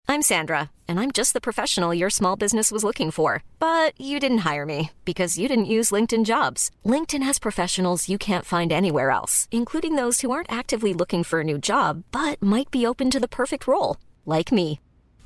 I'm 0.09 0.21
Sandra 0.21 0.69
and 0.85 0.99
I'm 0.99 1.13
just 1.13 1.31
the 1.31 1.39
professional 1.39 1.93
your 1.93 2.09
small 2.09 2.35
business 2.35 2.73
was 2.73 2.83
looking 2.83 3.09
for. 3.09 3.41
But 3.57 3.93
you 3.97 4.19
didn't 4.19 4.39
hire 4.39 4.65
me 4.65 4.91
because 5.05 5.37
you 5.37 5.47
didn't 5.47 5.73
use 5.77 5.91
LinkedIn 5.91 6.25
Jobs. 6.25 6.71
LinkedIn 6.85 7.23
has 7.23 7.39
professionals 7.39 8.09
you 8.09 8.17
can't 8.17 8.43
find 8.43 8.73
anywhere 8.73 9.11
else, 9.11 9.47
including 9.49 9.95
those 9.95 10.19
who 10.19 10.31
aren't 10.31 10.51
actively 10.51 10.93
looking 10.93 11.23
for 11.23 11.39
a 11.39 11.45
new 11.45 11.57
job 11.57 12.03
but 12.11 12.43
might 12.43 12.69
be 12.69 12.85
open 12.85 13.09
to 13.11 13.19
the 13.21 13.29
perfect 13.29 13.65
role, 13.65 13.95
like 14.25 14.51
me. 14.51 14.81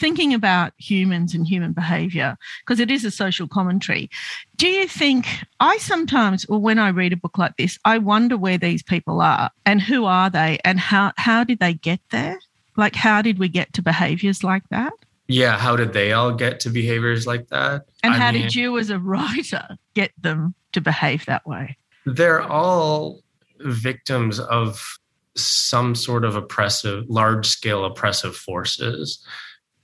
Thinking 0.00 0.34
about 0.34 0.72
humans 0.78 1.34
and 1.34 1.46
human 1.46 1.72
behavior, 1.72 2.36
because 2.64 2.80
it 2.80 2.90
is 2.90 3.04
a 3.04 3.10
social 3.10 3.46
commentary, 3.46 4.10
do 4.56 4.66
you 4.66 4.88
think 4.88 5.26
I 5.60 5.76
sometimes, 5.78 6.44
or 6.46 6.58
when 6.58 6.78
I 6.78 6.88
read 6.88 7.12
a 7.12 7.16
book 7.16 7.38
like 7.38 7.56
this, 7.56 7.78
I 7.84 7.98
wonder 7.98 8.36
where 8.36 8.58
these 8.58 8.82
people 8.82 9.20
are 9.20 9.50
and 9.64 9.80
who 9.80 10.06
are 10.06 10.30
they 10.30 10.58
and 10.64 10.80
how, 10.80 11.12
how 11.16 11.44
did 11.44 11.60
they 11.60 11.74
get 11.74 12.00
there? 12.10 12.40
Like, 12.76 12.96
how 12.96 13.20
did 13.22 13.38
we 13.38 13.48
get 13.48 13.72
to 13.74 13.82
behaviors 13.82 14.42
like 14.42 14.62
that? 14.70 14.92
Yeah, 15.28 15.58
how 15.58 15.76
did 15.76 15.92
they 15.92 16.12
all 16.12 16.32
get 16.32 16.58
to 16.60 16.70
behaviors 16.70 17.26
like 17.26 17.48
that? 17.48 17.84
And 18.02 18.14
I 18.14 18.16
how 18.16 18.32
mean, 18.32 18.42
did 18.42 18.54
you, 18.54 18.78
as 18.78 18.90
a 18.90 18.98
writer, 18.98 19.76
get 19.94 20.10
them 20.20 20.54
to 20.72 20.80
behave 20.80 21.26
that 21.26 21.46
way? 21.46 21.76
They're 22.06 22.42
all 22.42 23.20
victims 23.60 24.40
of 24.40 24.98
some 25.36 25.94
sort 25.94 26.24
of 26.24 26.34
oppressive, 26.34 27.04
large 27.08 27.46
scale 27.46 27.84
oppressive 27.84 28.34
forces 28.34 29.24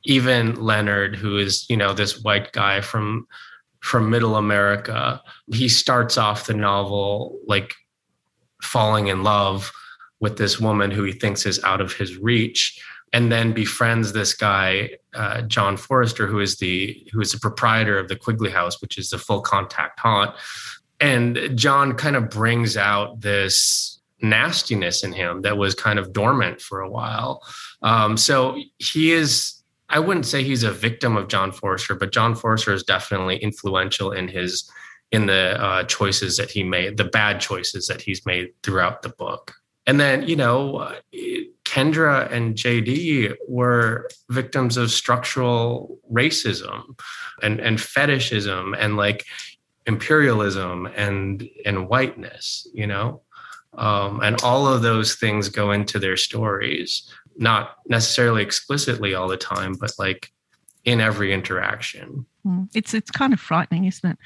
even 0.07 0.55
Leonard, 0.55 1.17
who 1.17 1.37
is, 1.37 1.67
you 1.69 1.77
know, 1.77 1.93
this 1.93 2.23
white 2.23 2.53
guy 2.53 2.81
from 2.81 3.27
from 3.81 4.11
middle 4.11 4.37
America, 4.37 5.23
he 5.53 5.69
starts 5.69 6.17
off 6.17 6.47
the 6.47 6.55
novel 6.55 7.39
like 7.47 7.75
falling 8.63 9.09
in 9.09 9.23
love 9.23 9.71
with 10.19 10.39
this 10.39 10.59
woman 10.59 10.91
who 10.91 11.05
he 11.05 11.13
thinks 11.13 11.45
is 11.45 11.63
out 11.63 11.81
of 11.81 11.93
his 11.93 12.17
reach 12.17 12.83
and 13.13 13.31
then 13.31 13.53
befriends 13.53 14.13
this 14.13 14.33
guy 14.33 14.91
uh, 15.15 15.43
john 15.43 15.77
forrester 15.77 16.27
who 16.27 16.41
is 16.41 16.57
the 16.57 17.07
who 17.13 17.21
is 17.21 17.31
the 17.33 17.39
proprietor 17.39 17.99
of 17.99 18.09
the 18.09 18.17
quigley 18.17 18.51
house 18.51 18.81
which 18.81 18.99
is 18.99 19.11
the 19.11 19.19
full 19.19 19.43
contact 19.43 20.01
haunt. 20.01 20.35
And 21.01 21.51
john 21.55 21.93
kind 21.95 22.17
of 22.17 22.31
brings 22.31 22.77
out 22.77 23.21
this 23.21 23.97
nastiness 24.23 25.05
in 25.05 25.13
him 25.13 25.43
that 25.43 25.59
was 25.59 25.75
kind 25.75 25.99
of 25.99 26.13
dormant 26.13 26.61
for 26.61 26.81
a 26.81 26.91
while. 26.91 27.43
Um, 27.83 28.17
so 28.17 28.57
he 28.79 29.13
is 29.13 29.56
I 29.89 30.01
wouldn't 30.01 30.27
say 30.27 30.43
he's 30.43 30.65
a 30.65 30.73
victim 30.73 31.17
of 31.17 31.29
John 31.29 31.53
Forrester, 31.53 31.95
but 31.95 32.13
John 32.13 32.35
Forrester 32.35 32.73
is 32.73 32.83
definitely 32.83 33.37
influential 33.37 34.13
in 34.13 34.29
his 34.29 34.71
in 35.13 35.27
the 35.27 35.63
uh, 35.63 35.85
choices 35.85 36.37
that 36.37 36.51
he 36.51 36.65
made, 36.65 36.97
the 36.97 37.05
bad 37.05 37.41
choices 37.41 37.87
that 37.87 38.01
he's 38.01 38.27
made 38.27 38.49
throughout 38.65 39.03
the 39.03 39.09
book. 39.11 39.55
And 39.87 40.01
then, 40.01 40.27
you 40.27 40.35
know, 40.35 40.93
Kendra 41.65 42.31
and 42.33 42.57
JD 42.57 43.35
were 43.49 44.09
victims 44.31 44.77
of 44.77 44.91
structural 44.91 45.99
racism 46.13 46.99
and, 47.41 47.61
and 47.61 47.81
fetishism 47.81 48.75
and 48.75 48.97
like 48.97 49.25
imperialism 49.87 50.87
and 50.97 51.49
and 51.65 51.89
whiteness, 51.89 52.67
you 52.75 52.87
know. 52.87 53.23
Um, 53.75 54.21
and 54.23 54.43
all 54.43 54.67
of 54.67 54.83
those 54.83 55.17
things 55.17 55.49
go 55.51 55.71
into 55.71 55.99
their 55.99 56.17
stories 56.17 57.13
not 57.39 57.77
necessarily 57.87 58.43
explicitly 58.43 59.15
all 59.15 59.29
the 59.29 59.37
time, 59.37 59.75
but 59.75 59.93
like 59.99 60.33
in 60.85 61.01
every 61.01 61.33
interaction. 61.33 62.27
Hmm. 62.45 62.65
It's 62.75 62.95
it's 62.95 63.11
kind 63.11 63.33
of 63.33 63.41
frightening, 63.41 63.85
isn't 63.85 64.11
it? 64.11 64.19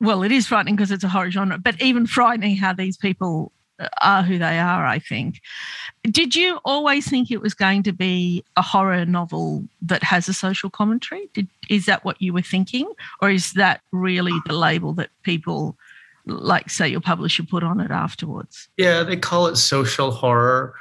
Well, 0.00 0.22
it 0.22 0.30
is 0.30 0.46
frightening 0.46 0.76
because 0.76 0.92
it's 0.92 1.04
a 1.04 1.08
horror 1.08 1.30
genre, 1.30 1.58
but 1.58 1.80
even 1.82 2.06
frightening 2.06 2.56
how 2.56 2.72
these 2.72 2.96
people 2.96 3.52
are 4.02 4.22
who 4.22 4.38
they 4.38 4.58
are, 4.58 4.86
I 4.86 4.98
think. 4.98 5.40
Did 6.02 6.34
you 6.34 6.58
always 6.64 7.08
think 7.08 7.30
it 7.30 7.40
was 7.40 7.54
going 7.54 7.82
to 7.84 7.92
be 7.92 8.44
a 8.56 8.62
horror 8.62 9.04
novel 9.04 9.64
that 9.82 10.02
has 10.02 10.28
a 10.28 10.32
social 10.32 10.70
commentary? 10.70 11.28
Did, 11.34 11.48
is 11.68 11.86
that 11.86 12.04
what 12.04 12.20
you 12.20 12.32
were 12.32 12.42
thinking? 12.42 12.92
Or 13.20 13.30
is 13.30 13.52
that 13.52 13.80
really 13.92 14.32
the 14.46 14.54
label 14.54 14.92
that 14.94 15.10
people, 15.22 15.76
like, 16.26 16.70
say, 16.70 16.88
your 16.88 17.00
publisher 17.00 17.44
put 17.44 17.62
on 17.62 17.80
it 17.80 17.90
afterwards? 17.90 18.68
Yeah, 18.76 19.02
they 19.02 19.16
call 19.16 19.46
it 19.46 19.56
social 19.56 20.10
horror. 20.10 20.74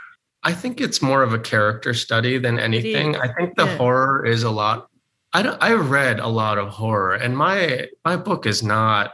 I 0.47 0.53
think 0.53 0.79
it's 0.79 1.01
more 1.01 1.23
of 1.23 1.33
a 1.33 1.39
character 1.39 1.93
study 1.93 2.37
than 2.37 2.57
anything. 2.57 3.17
I 3.17 3.27
think 3.33 3.57
the 3.57 3.65
Yeah. 3.65 3.75
horror 3.77 4.25
is 4.25 4.43
a 4.43 4.49
lot. 4.49 4.87
I 5.33 5.41
don't, 5.41 5.61
I 5.61 5.73
read 5.73 6.21
a 6.21 6.27
lot 6.27 6.57
of 6.57 6.69
horror, 6.69 7.15
and 7.15 7.35
my 7.37 7.89
my 8.05 8.15
book 8.15 8.45
is 8.45 8.63
not. 8.63 9.11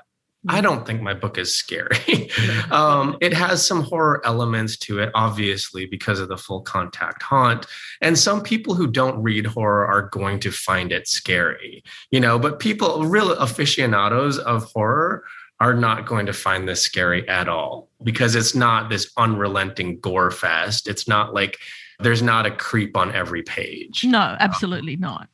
I 0.48 0.62
don't 0.62 0.86
think 0.86 1.02
my 1.02 1.14
book 1.16 1.38
is 1.40 1.56
scary. 1.56 2.30
um, 2.72 3.18
it 3.22 3.34
has 3.34 3.66
some 3.66 3.82
horror 3.82 4.22
elements 4.26 4.78
to 4.86 5.00
it, 5.00 5.10
obviously, 5.16 5.86
because 5.88 6.20
of 6.20 6.28
the 6.28 6.38
full 6.38 6.62
contact 6.62 7.24
haunt. 7.24 7.66
And 8.02 8.20
some 8.20 8.44
people 8.44 8.76
who 8.76 8.86
don't 8.86 9.24
read 9.24 9.46
horror 9.48 9.88
are 9.88 10.10
going 10.10 10.40
to 10.42 10.52
find 10.52 10.92
it 10.92 11.08
scary, 11.08 11.82
you 12.12 12.20
know. 12.20 12.38
But 12.38 12.60
people, 12.60 13.06
real 13.06 13.32
aficionados 13.32 14.38
of 14.38 14.66
horror, 14.76 15.24
are 15.60 15.74
not 15.74 16.06
going 16.06 16.26
to 16.26 16.34
find 16.34 16.68
this 16.68 16.82
scary 16.82 17.28
at 17.30 17.48
all 17.48 17.90
because 18.04 18.36
it's 18.36 18.54
not 18.56 18.90
this 18.90 19.12
unrelenting 19.18 20.00
gore 20.00 20.32
fest. 20.32 20.88
It's 20.88 21.08
not 21.08 21.34
like 21.34 21.58
there's 22.00 22.22
not 22.22 22.46
a 22.46 22.52
creep 22.52 22.98
on 22.98 23.14
every 23.14 23.44
page. 23.44 24.04
No, 24.04 24.36
absolutely 24.40 24.96
not. 24.98 25.30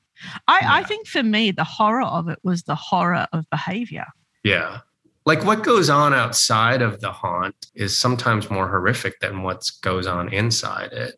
I, 0.47 0.59
I 0.81 0.83
think 0.83 1.07
for 1.07 1.23
me, 1.23 1.51
the 1.51 1.63
horror 1.63 2.03
of 2.03 2.27
it 2.27 2.39
was 2.43 2.63
the 2.63 2.75
horror 2.75 3.27
of 3.31 3.49
behavior. 3.49 4.05
Yeah. 4.43 4.79
Like 5.25 5.43
what 5.45 5.63
goes 5.63 5.89
on 5.89 6.13
outside 6.13 6.81
of 6.81 6.99
the 7.01 7.11
haunt 7.11 7.67
is 7.73 7.97
sometimes 7.97 8.49
more 8.49 8.67
horrific 8.67 9.19
than 9.21 9.43
what 9.43 9.69
goes 9.81 10.07
on 10.07 10.31
inside 10.33 10.91
it. 10.91 11.15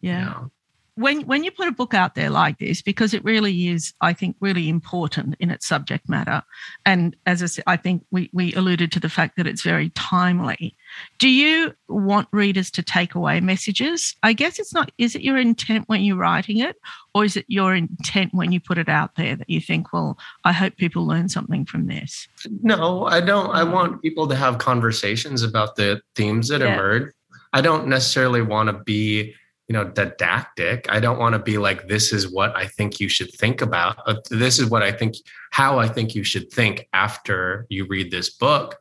you 0.00 0.10
Yeah. 0.10 0.24
know? 0.24 0.50
When 0.96 1.22
when 1.22 1.42
you 1.42 1.50
put 1.50 1.66
a 1.68 1.72
book 1.72 1.92
out 1.94 2.14
there 2.14 2.30
like 2.30 2.58
this 2.58 2.80
because 2.82 3.12
it 3.14 3.24
really 3.24 3.68
is 3.68 3.92
i 4.00 4.12
think 4.12 4.36
really 4.40 4.68
important 4.68 5.34
in 5.40 5.50
its 5.50 5.66
subject 5.66 6.08
matter 6.08 6.42
and 6.86 7.16
as 7.26 7.42
i 7.42 7.46
said 7.46 7.64
i 7.66 7.76
think 7.76 8.04
we 8.10 8.30
we 8.32 8.52
alluded 8.54 8.92
to 8.92 9.00
the 9.00 9.08
fact 9.08 9.36
that 9.36 9.46
it's 9.46 9.62
very 9.62 9.90
timely 9.90 10.76
do 11.18 11.28
you 11.28 11.74
want 11.88 12.28
readers 12.32 12.70
to 12.70 12.82
take 12.82 13.14
away 13.14 13.40
messages 13.40 14.14
i 14.22 14.32
guess 14.32 14.58
it's 14.58 14.72
not 14.72 14.92
is 14.98 15.14
it 15.14 15.22
your 15.22 15.36
intent 15.38 15.88
when 15.88 16.02
you're 16.02 16.16
writing 16.16 16.58
it 16.58 16.76
or 17.14 17.24
is 17.24 17.36
it 17.36 17.44
your 17.48 17.74
intent 17.74 18.32
when 18.32 18.52
you 18.52 18.60
put 18.60 18.78
it 18.78 18.88
out 18.88 19.16
there 19.16 19.34
that 19.34 19.50
you 19.50 19.60
think 19.60 19.92
well 19.92 20.16
i 20.44 20.52
hope 20.52 20.76
people 20.76 21.06
learn 21.06 21.28
something 21.28 21.64
from 21.64 21.86
this 21.86 22.28
No, 22.62 23.04
I 23.06 23.20
don't. 23.20 23.50
I 23.50 23.64
want 23.64 24.02
people 24.02 24.26
to 24.28 24.36
have 24.36 24.58
conversations 24.58 25.42
about 25.42 25.76
the 25.76 26.00
themes 26.14 26.48
that 26.48 26.60
Yeah. 26.60 26.74
emerge. 26.74 27.12
I 27.52 27.60
don't 27.60 27.86
necessarily 27.88 28.42
want 28.42 28.68
to 28.68 28.74
be, 28.84 29.34
you 29.68 29.72
know, 29.72 29.84
didactic. 29.84 30.86
I 30.90 31.00
don't 31.00 31.18
want 31.18 31.32
to 31.34 31.38
be 31.38 31.56
like, 31.58 31.88
this 31.88 32.12
is 32.12 32.28
what 32.28 32.54
I 32.56 32.66
think 32.66 33.00
you 33.00 33.08
should 33.08 33.32
think 33.32 33.62
about. 33.62 33.96
Uh, 34.06 34.16
This 34.30 34.58
is 34.58 34.68
what 34.68 34.82
I 34.82 34.92
think, 34.92 35.16
how 35.52 35.78
I 35.78 35.88
think 35.88 36.14
you 36.14 36.24
should 36.24 36.50
think 36.50 36.88
after 36.92 37.66
you 37.70 37.86
read 37.86 38.10
this 38.10 38.30
book. 38.30 38.76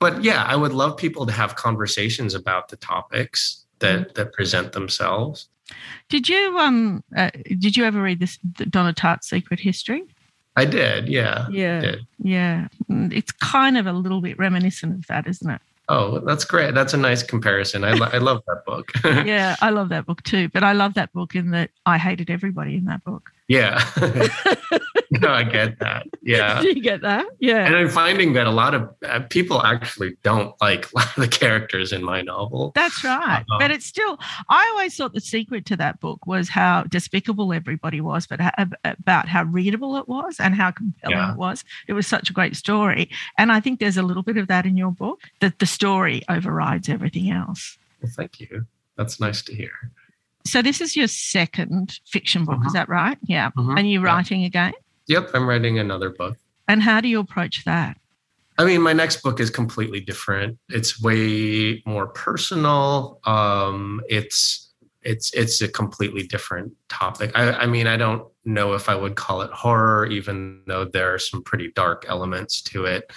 But 0.00 0.24
yeah, 0.24 0.42
I 0.44 0.56
would 0.56 0.72
love 0.72 0.96
people 0.96 1.26
to 1.26 1.32
have 1.32 1.54
conversations 1.54 2.34
about 2.34 2.68
the 2.68 2.76
topics 2.76 3.64
that 3.78 4.14
that 4.14 4.32
present 4.32 4.72
themselves. 4.72 5.48
did 6.08 6.28
you 6.28 6.58
um 6.58 7.02
uh, 7.16 7.30
did 7.58 7.76
you 7.76 7.84
ever 7.84 8.02
read 8.02 8.18
this 8.20 8.36
donna 8.70 8.92
tartt's 8.92 9.28
secret 9.28 9.60
history 9.60 10.02
I 10.54 10.64
did, 10.66 11.08
yeah. 11.08 11.46
Yeah. 11.50 11.80
Did. 11.80 12.06
Yeah. 12.18 12.68
It's 12.88 13.32
kind 13.32 13.78
of 13.78 13.86
a 13.86 13.92
little 13.92 14.20
bit 14.20 14.38
reminiscent 14.38 14.92
of 14.98 15.06
that, 15.06 15.26
isn't 15.26 15.50
it? 15.50 15.62
Oh, 15.94 16.20
that's 16.20 16.46
great. 16.46 16.74
That's 16.74 16.94
a 16.94 16.96
nice 16.96 17.22
comparison. 17.22 17.84
I, 17.84 17.92
lo- 17.92 18.08
I 18.10 18.16
love 18.16 18.42
that 18.46 18.64
book. 18.64 18.92
Yeah, 19.04 19.56
I 19.60 19.68
love 19.68 19.90
that 19.90 20.06
book 20.06 20.22
too. 20.22 20.48
But 20.48 20.64
I 20.64 20.72
love 20.72 20.94
that 20.94 21.12
book 21.12 21.34
in 21.34 21.50
that 21.50 21.70
I 21.84 21.98
hated 21.98 22.30
everybody 22.30 22.76
in 22.76 22.86
that 22.86 23.04
book. 23.04 23.30
Yeah. 23.46 23.84
no, 25.20 25.28
I 25.28 25.42
get 25.42 25.78
that. 25.80 26.06
Yeah. 26.22 26.62
Do 26.62 26.68
you 26.68 26.82
get 26.82 27.02
that? 27.02 27.26
Yeah. 27.38 27.66
And 27.66 27.76
I'm 27.76 27.88
finding 27.90 28.32
that 28.32 28.46
a 28.46 28.50
lot 28.50 28.74
of 28.74 28.88
uh, 29.06 29.20
people 29.28 29.62
actually 29.62 30.16
don't 30.22 30.54
like 30.60 30.90
a 30.92 30.96
lot 30.96 31.16
of 31.16 31.20
the 31.22 31.28
characters 31.28 31.92
in 31.92 32.02
my 32.02 32.22
novel. 32.22 32.72
That's 32.74 33.04
right. 33.04 33.40
Uh-huh. 33.42 33.58
But 33.58 33.70
it's 33.70 33.84
still, 33.84 34.18
I 34.48 34.66
always 34.72 34.96
thought 34.96 35.12
the 35.12 35.20
secret 35.20 35.66
to 35.66 35.76
that 35.76 36.00
book 36.00 36.26
was 36.26 36.48
how 36.48 36.84
despicable 36.84 37.52
everybody 37.52 38.00
was, 38.00 38.26
but 38.26 38.40
how, 38.40 38.52
about 38.84 39.28
how 39.28 39.42
readable 39.44 39.96
it 39.96 40.08
was 40.08 40.40
and 40.40 40.54
how 40.54 40.70
compelling 40.70 41.16
Yeah. 41.18 41.32
it 41.32 41.36
was. 41.38 41.62
It 41.88 41.92
was 41.92 42.06
such 42.06 42.30
a 42.30 42.32
great 42.32 42.56
story. 42.56 43.10
And 43.36 43.52
I 43.52 43.60
think 43.60 43.80
there's 43.80 43.98
a 43.98 44.02
little 44.02 44.22
bit 44.22 44.38
of 44.38 44.48
that 44.48 44.64
in 44.64 44.76
your 44.78 44.92
book, 44.92 45.20
that 45.40 45.58
the 45.58 45.66
story 45.66 46.22
overrides 46.30 46.88
everything 46.88 47.30
else. 47.30 47.76
Well, 48.00 48.10
thank 48.16 48.40
you. 48.40 48.66
That's 48.96 49.20
nice 49.20 49.42
to 49.42 49.54
hear. 49.54 49.72
So 50.44 50.60
this 50.60 50.80
is 50.80 50.96
your 50.96 51.06
second 51.06 52.00
fiction 52.06 52.44
book, 52.44 52.58
is 52.66 52.72
Mhm. 52.72 52.74
that 52.74 52.88
right? 52.88 53.16
Yeah. 53.22 53.50
Mhm. 53.56 53.78
And 53.78 53.88
you're 53.90 54.02
Yeah. 54.04 54.12
writing 54.14 54.42
again? 54.44 54.72
Yep, 55.08 55.30
I'm 55.34 55.48
writing 55.48 55.78
another 55.78 56.10
book. 56.10 56.36
And 56.68 56.82
how 56.82 57.00
do 57.00 57.08
you 57.08 57.20
approach 57.20 57.64
that? 57.64 57.96
I 58.58 58.64
mean, 58.64 58.82
my 58.82 58.92
next 58.92 59.22
book 59.22 59.40
is 59.40 59.50
completely 59.50 60.00
different. 60.00 60.58
It's 60.68 61.00
way 61.00 61.82
more 61.86 62.08
personal. 62.08 63.20
Um, 63.24 64.02
it's 64.08 64.72
it's 65.02 65.32
it's 65.34 65.60
a 65.60 65.68
completely 65.68 66.26
different 66.26 66.72
topic. 66.88 67.32
I, 67.34 67.52
I 67.52 67.66
mean, 67.66 67.86
I 67.86 67.96
don't 67.96 68.26
know 68.44 68.74
if 68.74 68.88
I 68.88 68.94
would 68.94 69.16
call 69.16 69.42
it 69.42 69.50
horror, 69.50 70.06
even 70.06 70.62
though 70.66 70.84
there 70.84 71.12
are 71.14 71.18
some 71.18 71.42
pretty 71.42 71.72
dark 71.74 72.04
elements 72.08 72.62
to 72.62 72.84
it. 72.84 73.10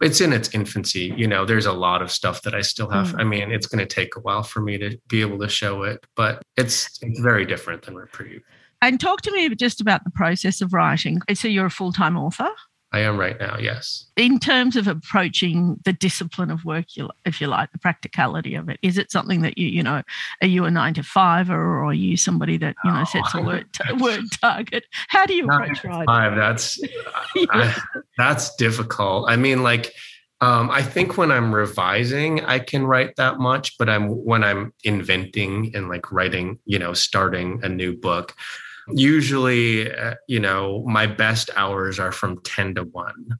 It's 0.00 0.20
in 0.20 0.32
its 0.32 0.54
infancy. 0.54 1.12
You 1.16 1.26
know, 1.26 1.44
there's 1.44 1.66
a 1.66 1.72
lot 1.72 2.02
of 2.02 2.12
stuff 2.12 2.42
that 2.42 2.54
I 2.54 2.60
still 2.60 2.88
have. 2.88 3.08
Mm. 3.08 3.20
I 3.20 3.24
mean, 3.24 3.50
it's 3.50 3.66
going 3.66 3.84
to 3.86 3.94
take 3.94 4.14
a 4.14 4.20
while 4.20 4.44
for 4.44 4.60
me 4.60 4.78
to 4.78 4.96
be 5.08 5.20
able 5.20 5.40
to 5.40 5.48
show 5.48 5.82
it, 5.82 6.06
but 6.14 6.42
it's 6.56 6.98
it's 7.02 7.18
very 7.20 7.44
different 7.44 7.82
than 7.82 7.96
Reprieve. 7.96 8.42
And 8.80 9.00
talk 9.00 9.22
to 9.22 9.32
me 9.32 9.48
just 9.54 9.80
about 9.80 10.04
the 10.04 10.10
process 10.10 10.60
of 10.60 10.72
writing. 10.72 11.20
So 11.34 11.48
you're 11.48 11.66
a 11.66 11.70
full 11.70 11.92
time 11.92 12.16
author. 12.16 12.48
I 12.90 13.00
am 13.00 13.18
right 13.18 13.38
now. 13.38 13.58
Yes. 13.58 14.06
In 14.16 14.38
terms 14.38 14.74
of 14.74 14.88
approaching 14.88 15.78
the 15.84 15.92
discipline 15.92 16.50
of 16.50 16.64
work, 16.64 16.86
if 17.26 17.38
you 17.38 17.46
like, 17.46 17.70
the 17.72 17.78
practicality 17.78 18.54
of 18.54 18.70
it, 18.70 18.78
is 18.82 18.96
it 18.96 19.12
something 19.12 19.42
that 19.42 19.58
you, 19.58 19.68
you 19.68 19.82
know, 19.82 20.02
are 20.40 20.48
you 20.48 20.64
a 20.64 20.70
nine 20.70 20.94
to 20.94 21.02
five 21.02 21.50
or 21.50 21.84
are 21.84 21.92
you 21.92 22.16
somebody 22.16 22.56
that, 22.56 22.76
you 22.84 22.90
know, 22.90 23.04
sets 23.04 23.34
a 23.34 23.42
word, 23.42 23.66
word 24.00 24.24
target? 24.40 24.84
How 25.08 25.26
do 25.26 25.34
you 25.34 25.44
Nine 25.44 25.62
approach 25.64 25.84
writing? 25.84 26.06
Five. 26.06 26.36
That's 26.36 26.80
I, 27.50 27.76
that's 28.16 28.56
difficult. 28.56 29.28
I 29.28 29.36
mean, 29.36 29.62
like, 29.62 29.92
um, 30.40 30.70
I 30.70 30.82
think 30.82 31.18
when 31.18 31.30
I'm 31.30 31.54
revising, 31.54 32.42
I 32.44 32.58
can 32.58 32.86
write 32.86 33.16
that 33.16 33.38
much, 33.38 33.76
but 33.76 33.90
I'm 33.90 34.08
when 34.08 34.44
I'm 34.44 34.72
inventing 34.84 35.72
and 35.74 35.88
like 35.88 36.10
writing, 36.10 36.58
you 36.64 36.78
know, 36.78 36.94
starting 36.94 37.60
a 37.64 37.68
new 37.68 37.94
book. 37.94 38.34
Usually, 38.92 39.92
uh, 39.92 40.14
you 40.26 40.40
know, 40.40 40.84
my 40.86 41.06
best 41.06 41.50
hours 41.56 41.98
are 41.98 42.12
from 42.12 42.40
10 42.42 42.76
to 42.76 42.84
1. 42.84 43.38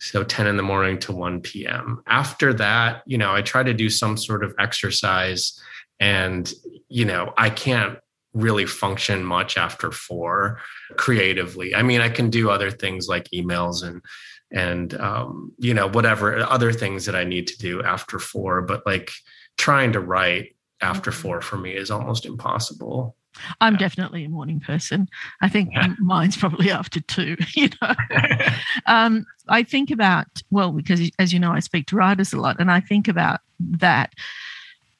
So 0.00 0.22
10 0.24 0.46
in 0.46 0.56
the 0.56 0.62
morning 0.62 0.98
to 1.00 1.12
1 1.12 1.40
p.m. 1.40 2.02
After 2.06 2.52
that, 2.54 3.02
you 3.06 3.18
know, 3.18 3.34
I 3.34 3.42
try 3.42 3.62
to 3.62 3.74
do 3.74 3.90
some 3.90 4.16
sort 4.16 4.44
of 4.44 4.54
exercise 4.58 5.58
and, 6.00 6.52
you 6.88 7.04
know, 7.04 7.32
I 7.36 7.50
can't 7.50 7.98
really 8.34 8.66
function 8.66 9.24
much 9.24 9.56
after 9.56 9.92
four 9.92 10.60
creatively. 10.96 11.74
I 11.74 11.82
mean, 11.82 12.00
I 12.00 12.08
can 12.08 12.30
do 12.30 12.50
other 12.50 12.70
things 12.70 13.08
like 13.08 13.28
emails 13.30 13.82
and 13.82 14.02
and 14.50 14.94
um, 15.00 15.52
you 15.58 15.74
know 15.74 15.88
whatever 15.88 16.38
other 16.38 16.72
things 16.72 17.06
that 17.06 17.16
I 17.16 17.24
need 17.24 17.48
to 17.48 17.58
do 17.58 17.82
after 17.82 18.18
four, 18.18 18.62
but 18.62 18.86
like 18.86 19.10
trying 19.56 19.92
to 19.92 20.00
write 20.00 20.56
after 20.80 21.10
four 21.10 21.40
for 21.40 21.56
me 21.56 21.72
is 21.72 21.90
almost 21.90 22.26
impossible. 22.26 23.16
I'm 23.60 23.74
Yeah. 23.74 23.78
definitely 23.78 24.24
a 24.24 24.28
morning 24.28 24.60
person. 24.60 25.08
I 25.42 25.48
think 25.48 25.70
Yeah. 25.72 25.94
mine's 25.98 26.36
probably 26.36 26.70
after 26.70 27.00
two, 27.00 27.36
you 27.54 27.68
know. 27.82 27.94
um, 28.86 29.26
I 29.48 29.62
think 29.62 29.90
about, 29.90 30.26
well, 30.50 30.72
because 30.72 31.10
as 31.18 31.32
you 31.32 31.38
know, 31.38 31.52
I 31.52 31.60
speak 31.60 31.86
to 31.88 31.96
writers 31.96 32.32
a 32.32 32.40
lot, 32.40 32.60
and 32.60 32.70
I 32.70 32.80
think 32.80 33.08
about 33.08 33.40
that 33.60 34.12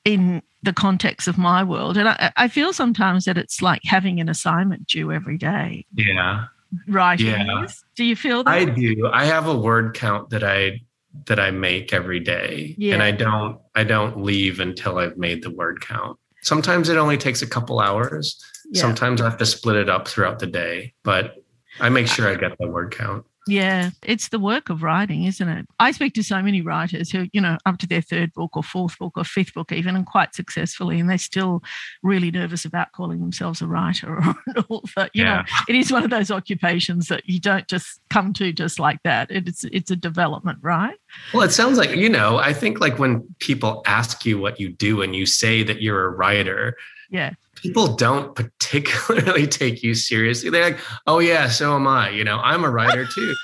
in 0.05 0.43
the 0.63 0.73
context 0.73 1.29
of 1.29 1.39
my 1.39 1.63
world. 1.63 1.97
And 1.97 2.09
I, 2.09 2.33
I 2.37 2.49
feel 2.49 2.73
sometimes 2.73 3.25
that 3.25 3.39
it's 3.39 3.61
like 3.63 3.83
having 3.85 4.21
an 4.21 4.29
assignment 4.29 4.87
due 4.87 5.13
every 5.13 5.39
day. 5.39 5.87
yeah, 5.95 6.47
Writing 6.89 7.27
Yeah. 7.27 7.65
is. 7.65 7.85
Do 7.97 8.05
you 8.05 8.17
feel 8.17 8.43
that? 8.45 8.51
I 8.51 8.65
do. 8.65 9.09
I 9.13 9.25
have 9.27 9.47
a 9.47 9.57
word 9.57 9.95
count 9.95 10.31
that 10.31 10.43
I 10.43 10.81
that 11.27 11.39
I 11.39 11.53
make 11.53 11.93
every 11.93 12.19
day, 12.19 12.75
Yeah. 12.77 12.95
and 12.95 13.03
I 13.03 13.13
don't 13.13 13.59
I 13.77 13.85
don't 13.85 14.23
leave 14.25 14.59
until 14.59 14.99
I've 14.99 15.17
made 15.17 15.43
the 15.45 15.51
word 15.51 15.81
count. 15.81 16.19
Sometimes 16.45 16.91
it 16.91 16.99
only 16.99 17.17
takes 17.17 17.41
a 17.43 17.47
couple 17.47 17.81
hours. 17.81 18.39
Yeah. 18.71 18.83
Sometimes 18.83 19.21
I 19.21 19.25
have 19.25 19.39
to 19.39 19.47
split 19.47 19.77
it 19.77 19.89
up 19.89 20.07
throughout 20.07 20.39
the 20.39 20.47
day, 20.47 20.93
but 21.03 21.37
I 21.81 21.89
make 21.89 22.07
sure 22.07 22.29
I 22.29 22.35
get 22.35 22.57
the 22.59 22.69
word 22.69 22.95
count. 22.95 23.25
Yeah, 23.47 23.91
it's 24.03 24.29
the 24.29 24.39
work 24.39 24.71
of 24.71 24.83
writing, 24.83 25.25
isn't 25.25 25.49
it? 25.49 25.67
I 25.79 25.91
speak 25.93 26.15
to 26.15 26.23
so 26.23 26.43
many 26.43 26.63
writers 26.63 27.11
who, 27.11 27.27
you 27.33 27.41
know, 27.41 27.59
up 27.67 27.77
to 27.79 27.87
their 27.87 28.01
third 28.01 28.33
book 28.33 28.57
or 28.57 28.63
fourth 28.63 28.99
book 28.99 29.13
or 29.17 29.25
fifth 29.25 29.53
book, 29.53 29.71
even, 29.71 29.97
and 29.97 30.07
quite 30.07 30.35
successfully, 30.35 30.99
and 30.99 31.11
they're 31.11 31.19
still 31.19 31.63
really 32.03 32.31
nervous 32.31 32.65
about 32.65 32.93
calling 32.93 33.21
themselves 33.21 33.61
a 33.61 33.67
writer 33.67 34.17
or 34.17 34.35
an 34.47 34.65
author. 34.71 35.11
You 35.13 35.25
yeah. 35.25 35.37
know, 35.37 35.43
it 35.69 35.77
is 35.77 35.93
one 35.93 36.05
of 36.05 36.11
those 36.11 36.31
occupations 36.31 37.09
that 37.09 37.29
you 37.29 37.39
don't 37.39 37.69
just 37.69 38.01
come 38.09 38.33
to 38.35 38.53
just 38.53 38.79
like 38.79 39.03
that. 39.05 39.31
It's 39.31 39.65
it's 39.65 39.91
a 39.91 39.97
development, 39.97 40.59
right? 40.63 40.97
Well, 41.35 41.43
it 41.43 41.53
sounds 41.53 41.77
like 41.77 41.91
you 41.91 42.09
know. 42.09 42.39
I 42.39 42.55
think 42.55 42.81
like 42.81 42.99
when 42.99 43.29
people 43.41 43.83
ask 43.87 44.25
you 44.25 44.39
what 44.39 44.59
you 44.59 44.71
do 44.71 45.03
and 45.03 45.15
you 45.15 45.27
say 45.27 45.63
that 45.63 45.83
you're 45.83 46.07
a 46.07 46.11
writer, 46.11 46.77
yeah 47.11 47.35
people 47.65 47.97
don't 47.97 48.35
particularly 48.35 49.47
take 49.61 49.83
you 49.83 49.95
seriously. 49.95 50.51
They're 50.51 50.71
like, 50.73 50.81
"Oh 51.07 51.19
yeah, 51.19 51.49
so 51.49 51.75
am 51.75 51.89
I." 51.89 52.11
You 52.11 52.23
know, 52.23 52.39
I'm 52.39 52.63
a 52.63 52.71
writer 52.71 53.07
too. 53.07 53.35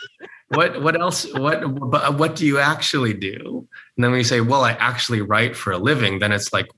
what 0.49 0.83
what 0.83 1.01
else? 1.01 1.27
What 1.35 1.91
but 1.91 2.19
what 2.19 2.37
do 2.37 2.47
you 2.47 2.59
actually 2.59 3.15
do? 3.15 3.67
And 3.97 4.05
then 4.05 4.11
when 4.11 4.19
you 4.19 4.25
say, 4.25 4.43
"Well, 4.43 4.63
I 4.63 4.73
actually 4.73 5.23
write 5.23 5.57
for 5.57 5.73
a 5.73 5.79
living," 5.79 6.19
then 6.19 6.33
it's 6.33 6.53
like, 6.53 6.69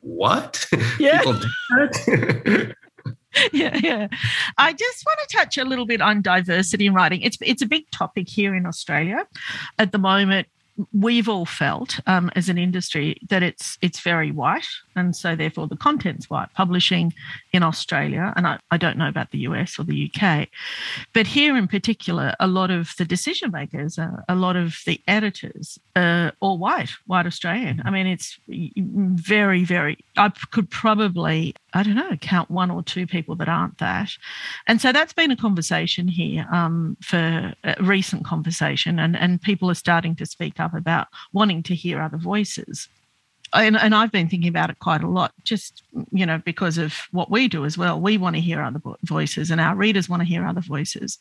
"What?" 0.00 0.66
Yeah. 0.98 1.18
people 1.18 1.32
do 1.34 1.48
that. 1.70 2.74
yeah, 3.52 3.78
yeah. 3.82 4.08
I 4.58 4.74
just 4.74 5.04
want 5.06 5.18
to 5.26 5.36
touch 5.36 5.56
a 5.56 5.64
little 5.64 5.86
bit 5.86 6.02
on 6.02 6.20
diversity 6.20 6.86
in 6.86 6.94
writing. 6.94 7.22
It's 7.22 7.38
it's 7.40 7.62
a 7.62 7.66
big 7.66 7.90
topic 7.90 8.28
here 8.28 8.54
in 8.54 8.66
Australia 8.66 9.26
at 9.78 9.92
the 9.92 9.98
moment 9.98 10.46
we've 10.92 11.28
all 11.28 11.44
felt 11.44 12.00
um, 12.06 12.30
as 12.34 12.48
an 12.48 12.58
industry 12.58 13.18
that 13.28 13.42
it's 13.42 13.78
it's 13.82 14.00
very 14.00 14.30
white, 14.30 14.66
and 14.96 15.14
so 15.14 15.34
therefore 15.36 15.66
the 15.66 15.76
content's 15.76 16.28
white. 16.28 16.48
Publishing 16.54 17.12
in 17.52 17.62
Australia, 17.62 18.32
and 18.36 18.46
I, 18.46 18.58
I 18.70 18.76
don't 18.76 18.98
know 18.98 19.08
about 19.08 19.30
the 19.30 19.38
US 19.40 19.78
or 19.78 19.84
the 19.84 20.10
UK, 20.10 20.48
but 21.12 21.26
here 21.26 21.56
in 21.56 21.68
particular, 21.68 22.34
a 22.40 22.46
lot 22.46 22.70
of 22.70 22.90
the 22.98 23.04
decision 23.04 23.50
makers, 23.50 23.98
uh, 23.98 24.22
a 24.28 24.34
lot 24.34 24.56
of 24.56 24.78
the 24.86 25.00
editors 25.08 25.78
are 25.96 26.32
all 26.40 26.58
white, 26.58 26.90
white 27.06 27.26
Australian. 27.26 27.82
I 27.84 27.90
mean, 27.90 28.06
it's 28.06 28.38
very, 28.48 29.64
very. 29.64 29.98
I 30.16 30.30
could 30.50 30.70
probably 30.70 31.54
I 31.74 31.82
don't 31.82 31.94
know, 31.94 32.16
count 32.20 32.50
one 32.50 32.70
or 32.70 32.82
two 32.82 33.06
people 33.06 33.34
that 33.36 33.48
aren't 33.48 33.78
that. 33.78 34.10
And 34.66 34.80
so 34.80 34.92
that's 34.92 35.12
been 35.12 35.30
a 35.30 35.36
conversation 35.36 36.06
here 36.06 36.46
um, 36.52 36.96
for 37.00 37.54
a 37.64 37.76
recent 37.80 38.24
conversation, 38.24 38.98
and, 38.98 39.16
and 39.16 39.40
people 39.40 39.70
are 39.70 39.74
starting 39.74 40.14
to 40.16 40.26
speak 40.26 40.60
up 40.60 40.74
about 40.74 41.08
wanting 41.32 41.62
to 41.64 41.74
hear 41.74 42.00
other 42.00 42.18
voices. 42.18 42.88
And, 43.54 43.76
and 43.76 43.94
I've 43.94 44.12
been 44.12 44.28
thinking 44.28 44.48
about 44.48 44.70
it 44.70 44.78
quite 44.78 45.02
a 45.02 45.08
lot, 45.08 45.32
just 45.44 45.82
you 46.10 46.24
know, 46.24 46.38
because 46.44 46.78
of 46.78 46.94
what 47.10 47.30
we 47.30 47.48
do 47.48 47.64
as 47.64 47.76
well. 47.76 48.00
We 48.00 48.16
want 48.16 48.36
to 48.36 48.40
hear 48.40 48.62
other 48.62 48.80
voices, 49.04 49.50
and 49.50 49.60
our 49.60 49.74
readers 49.74 50.08
want 50.08 50.20
to 50.22 50.28
hear 50.28 50.46
other 50.46 50.62
voices. 50.62 51.18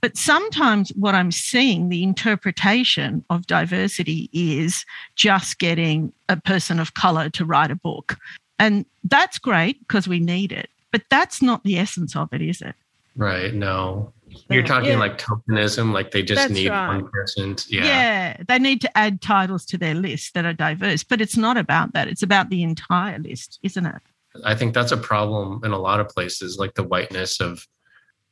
But 0.00 0.16
sometimes 0.16 0.90
what 0.90 1.14
I'm 1.14 1.32
seeing, 1.32 1.88
the 1.88 2.02
interpretation 2.02 3.24
of 3.30 3.46
diversity 3.46 4.30
is 4.32 4.84
just 5.16 5.58
getting 5.58 6.12
a 6.28 6.36
person 6.36 6.78
of 6.78 6.94
color 6.94 7.28
to 7.30 7.44
write 7.44 7.70
a 7.70 7.76
book. 7.76 8.16
And 8.60 8.86
that's 9.04 9.38
great 9.38 9.80
because 9.80 10.06
we 10.06 10.20
need 10.20 10.52
it. 10.52 10.68
But 10.92 11.02
that's 11.10 11.42
not 11.42 11.64
the 11.64 11.78
essence 11.78 12.14
of 12.14 12.32
it, 12.32 12.42
is 12.42 12.62
it? 12.62 12.74
Right. 13.16 13.52
No. 13.52 14.12
You're 14.50 14.62
talking 14.62 14.90
yeah. 14.90 14.98
like 14.98 15.18
tokenism, 15.18 15.92
like 15.92 16.10
they 16.10 16.22
just 16.22 16.40
That's 16.42 16.52
need 16.52 16.68
right. 16.70 16.88
one 16.88 17.08
person. 17.08 17.54
To, 17.54 17.74
yeah. 17.74 17.84
Yeah. 17.84 18.42
They 18.46 18.58
need 18.58 18.80
to 18.82 18.98
add 18.98 19.20
titles 19.20 19.64
to 19.66 19.78
their 19.78 19.94
list 19.94 20.34
that 20.34 20.44
are 20.44 20.52
diverse, 20.52 21.04
but 21.04 21.20
it's 21.20 21.36
not 21.36 21.56
about 21.56 21.92
that. 21.92 22.08
It's 22.08 22.22
about 22.22 22.50
the 22.50 22.62
entire 22.62 23.18
list, 23.18 23.58
isn't 23.62 23.86
it? 23.86 24.02
I 24.44 24.54
think 24.54 24.74
that's 24.74 24.92
a 24.92 24.96
problem 24.96 25.64
in 25.64 25.72
a 25.72 25.78
lot 25.78 26.00
of 26.00 26.08
places, 26.08 26.58
like 26.58 26.74
the 26.74 26.84
whiteness 26.84 27.40
of 27.40 27.66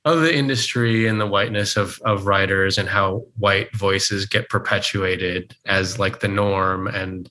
of 0.04 0.20
the 0.20 0.32
industry 0.32 1.08
and 1.08 1.20
the 1.20 1.26
whiteness 1.26 1.76
of 1.76 2.00
of 2.04 2.26
writers 2.26 2.78
and 2.78 2.88
how 2.88 3.24
white 3.38 3.74
voices 3.74 4.24
get 4.24 4.48
perpetuated 4.48 5.56
as 5.66 5.98
like 5.98 6.20
the 6.20 6.28
norm. 6.28 6.86
And 6.86 7.28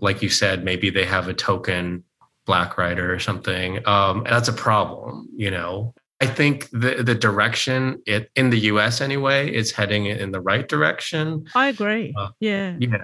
like 0.00 0.22
you 0.22 0.28
said, 0.28 0.64
maybe 0.64 0.90
they 0.90 1.04
have 1.04 1.28
a 1.28 1.34
token 1.34 2.02
black 2.44 2.78
writer 2.78 3.12
or 3.12 3.18
something. 3.18 3.86
Um, 3.86 4.24
that's 4.28 4.48
a 4.48 4.52
problem, 4.52 5.28
you 5.36 5.50
know. 5.50 5.94
I 6.20 6.26
think 6.26 6.70
the 6.70 7.02
the 7.02 7.14
direction 7.14 8.02
it 8.06 8.30
in 8.36 8.50
the 8.50 8.58
U.S. 8.70 9.00
anyway 9.00 9.52
is 9.52 9.72
heading 9.72 10.06
in 10.06 10.30
the 10.32 10.40
right 10.40 10.66
direction. 10.66 11.46
I 11.54 11.68
agree. 11.68 12.14
Uh, 12.16 12.30
yeah. 12.40 12.76
Yeah. 12.78 12.98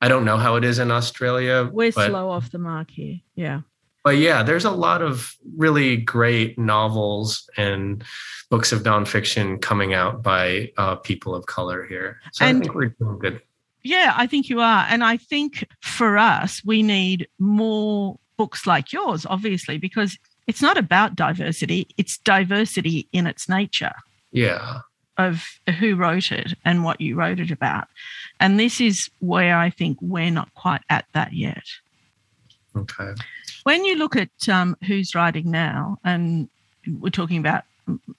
I 0.00 0.06
don't 0.06 0.24
know 0.24 0.36
how 0.36 0.54
it 0.54 0.64
is 0.64 0.78
in 0.78 0.92
Australia. 0.92 1.68
We're 1.72 1.90
but, 1.90 2.10
slow 2.10 2.30
off 2.30 2.52
the 2.52 2.58
mark 2.58 2.90
here. 2.90 3.18
Yeah. 3.34 3.62
But 4.04 4.18
yeah, 4.18 4.44
there's 4.44 4.64
a 4.64 4.70
lot 4.70 5.02
of 5.02 5.34
really 5.56 5.96
great 5.96 6.58
novels 6.58 7.50
and 7.56 8.04
books 8.48 8.70
of 8.70 8.84
nonfiction 8.84 9.60
coming 9.60 9.92
out 9.92 10.22
by 10.22 10.70
uh, 10.76 10.96
people 10.96 11.34
of 11.34 11.46
color 11.46 11.84
here. 11.84 12.20
So 12.32 12.44
and, 12.44 12.58
I 12.58 12.60
think 12.60 12.74
we're 12.74 12.94
doing 13.00 13.18
good. 13.18 13.42
Yeah, 13.82 14.14
I 14.16 14.26
think 14.26 14.48
you 14.48 14.60
are. 14.60 14.86
And 14.88 15.02
I 15.02 15.16
think 15.16 15.66
for 15.82 16.16
us, 16.16 16.62
we 16.64 16.82
need 16.82 17.28
more 17.38 18.18
books 18.36 18.66
like 18.66 18.92
yours, 18.92 19.26
obviously, 19.28 19.78
because 19.78 20.16
it's 20.48 20.62
not 20.62 20.78
about 20.78 21.14
diversity, 21.14 21.86
it's 21.96 22.18
diversity 22.18 23.06
in 23.12 23.26
its 23.28 23.48
nature. 23.48 23.92
Yeah. 24.32 24.80
Of 25.18 25.44
who 25.78 25.94
wrote 25.94 26.32
it 26.32 26.54
and 26.64 26.84
what 26.84 27.00
you 27.00 27.14
wrote 27.14 27.38
it 27.38 27.50
about. 27.50 27.86
And 28.40 28.58
this 28.58 28.80
is 28.80 29.10
where 29.20 29.58
I 29.58 29.68
think 29.68 29.98
we're 30.00 30.30
not 30.30 30.52
quite 30.54 30.80
at 30.88 31.04
that 31.12 31.34
yet. 31.34 31.64
Okay. 32.74 33.12
When 33.64 33.84
you 33.84 33.96
look 33.96 34.16
at 34.16 34.48
um, 34.48 34.76
who's 34.86 35.14
writing 35.14 35.50
now, 35.50 35.98
and 36.04 36.48
we're 36.86 37.10
talking 37.10 37.38
about 37.38 37.64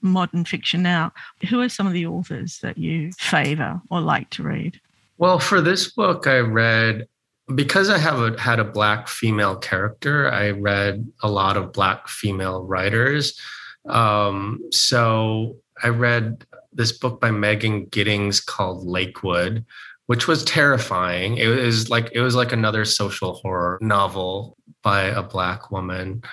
modern 0.01 0.45
fiction 0.45 0.83
now, 0.83 1.11
who 1.49 1.61
are 1.61 1.69
some 1.69 1.87
of 1.87 1.93
the 1.93 2.05
authors 2.05 2.59
that 2.59 2.77
you 2.77 3.11
favor 3.17 3.81
or 3.89 4.01
like 4.01 4.29
to 4.31 4.43
read? 4.43 4.79
Well, 5.17 5.39
for 5.39 5.61
this 5.61 5.89
book, 5.89 6.27
I 6.27 6.39
read 6.39 7.07
because 7.55 7.89
I 7.89 7.97
have 7.97 8.19
a, 8.19 8.39
had 8.39 8.59
a 8.59 8.63
black 8.63 9.07
female 9.07 9.55
character, 9.55 10.31
I 10.31 10.51
read 10.51 11.11
a 11.21 11.29
lot 11.29 11.57
of 11.57 11.73
black 11.73 12.07
female 12.07 12.63
writers. 12.63 13.39
Um, 13.87 14.61
so 14.71 15.57
I 15.81 15.89
read 15.89 16.45
this 16.73 16.91
book 16.91 17.19
by 17.19 17.31
Megan 17.31 17.85
Giddings 17.85 18.39
called 18.39 18.85
Lakewood, 18.85 19.65
which 20.05 20.27
was 20.27 20.43
terrifying. 20.43 21.37
It 21.37 21.47
was 21.47 21.89
like 21.89 22.11
it 22.13 22.21
was 22.21 22.35
like 22.35 22.51
another 22.51 22.85
social 22.85 23.33
horror 23.33 23.79
novel 23.81 24.57
by 24.83 25.03
a 25.03 25.23
black 25.23 25.71
woman. 25.71 26.23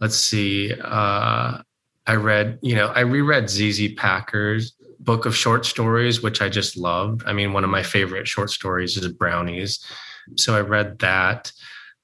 Let's 0.00 0.16
see. 0.16 0.72
Uh, 0.72 1.62
I 2.08 2.14
read, 2.14 2.58
you 2.62 2.74
know, 2.74 2.88
I 2.88 3.00
reread 3.00 3.48
ZZ 3.48 3.94
Packer's 3.94 4.72
book 5.00 5.26
of 5.26 5.34
short 5.36 5.64
stories, 5.64 6.22
which 6.22 6.42
I 6.42 6.48
just 6.48 6.76
loved. 6.76 7.22
I 7.26 7.32
mean, 7.32 7.52
one 7.52 7.64
of 7.64 7.70
my 7.70 7.82
favorite 7.82 8.28
short 8.28 8.50
stories 8.50 8.96
is 8.96 9.08
Brownies 9.08 9.84
so 10.34 10.56
I 10.56 10.60
read 10.60 10.98
that. 11.00 11.52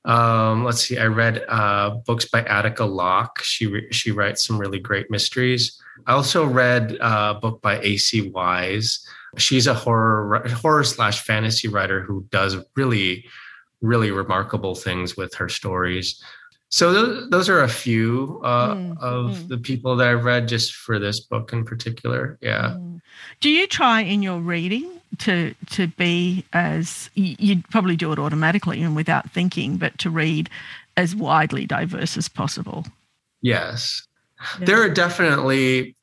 Um, 0.05 0.65
let's 0.65 0.83
see. 0.83 0.99
I 0.99 1.07
read 1.07 1.45
uh, 1.49 1.97
books 2.07 2.25
by 2.25 2.43
Attica 2.45 2.85
Locke. 2.85 3.41
She 3.43 3.67
re- 3.67 3.93
she 3.93 4.11
writes 4.11 4.45
some 4.45 4.59
really 4.59 4.81
great 4.81 5.11
mysteries. 5.11 5.81
I 6.07 6.13
also 6.13 6.45
read 6.45 6.97
uh, 7.01 7.35
a 7.37 7.41
book 7.41 7.63
by 7.63 7.79
A.C. 7.81 8.31
Wise. 8.31 9.07
She's 9.39 9.67
a 9.67 9.75
horror 9.75 10.47
horror 10.49 10.85
slash 10.85 11.23
fantasy 11.23 11.69
writer 11.69 12.01
who 12.01 12.27
does 12.31 12.57
really 12.77 13.25
really 13.81 14.11
remarkable 14.11 14.75
things 14.75 15.17
with 15.17 15.35
her 15.35 15.49
stories. 15.49 16.23
So 16.69 16.93
those, 16.93 17.31
those 17.31 17.49
are 17.51 17.61
a 17.61 17.69
few 17.69 18.41
uh, 18.43 18.75
mm, 18.75 18.99
of 18.99 19.37
mm. 19.37 19.49
the 19.49 19.59
people 19.59 19.97
that 19.97 20.09
I've 20.09 20.25
read 20.25 20.49
just 20.49 20.73
for 20.73 20.99
this 20.99 21.21
book 21.21 21.53
in 21.53 21.65
particular. 21.65 22.39
Yeah. 22.41 22.77
Mm. 22.79 23.03
Do 23.41 23.51
you 23.51 23.67
try 23.67 24.01
in 24.01 24.23
your 24.23 24.39
reading 24.39 25.02
to 25.19 25.55
to 25.71 25.87
be 25.87 26.45
as 26.53 27.11
you'd 27.15 27.69
probably 27.71 27.97
do 27.97 28.13
it 28.13 28.19
automatically 28.19 28.83
and 28.83 28.97
without 28.97 29.31
thinking, 29.31 29.77
but 29.77 29.99
to 29.99 30.11
read 30.11 30.49
as 30.97 31.15
widely 31.15 31.67
diverse 31.67 32.17
as 32.17 32.29
possible. 32.29 32.87
Yes, 33.41 34.07
yeah. 34.59 34.67
there 34.67 34.83
are 34.83 34.89
definitely. 34.89 35.97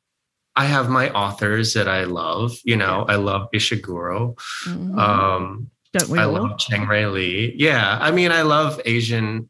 I 0.56 0.64
have 0.66 0.90
my 0.90 1.10
authors 1.10 1.74
that 1.74 1.88
I 1.88 2.04
love. 2.04 2.52
You 2.64 2.76
know, 2.76 3.04
yeah. 3.08 3.14
I 3.14 3.16
love 3.16 3.48
Ishiguro. 3.54 4.34
Mm-hmm. 4.66 4.98
Um, 4.98 5.70
Don't 5.92 6.08
we 6.08 6.18
I 6.18 6.24
all? 6.24 6.32
love 6.32 6.58
Chang-rae 6.58 7.06
Lee. 7.06 7.54
Yeah, 7.56 7.98
I 8.00 8.10
mean, 8.10 8.32
I 8.32 8.42
love 8.42 8.80
Asian 8.84 9.48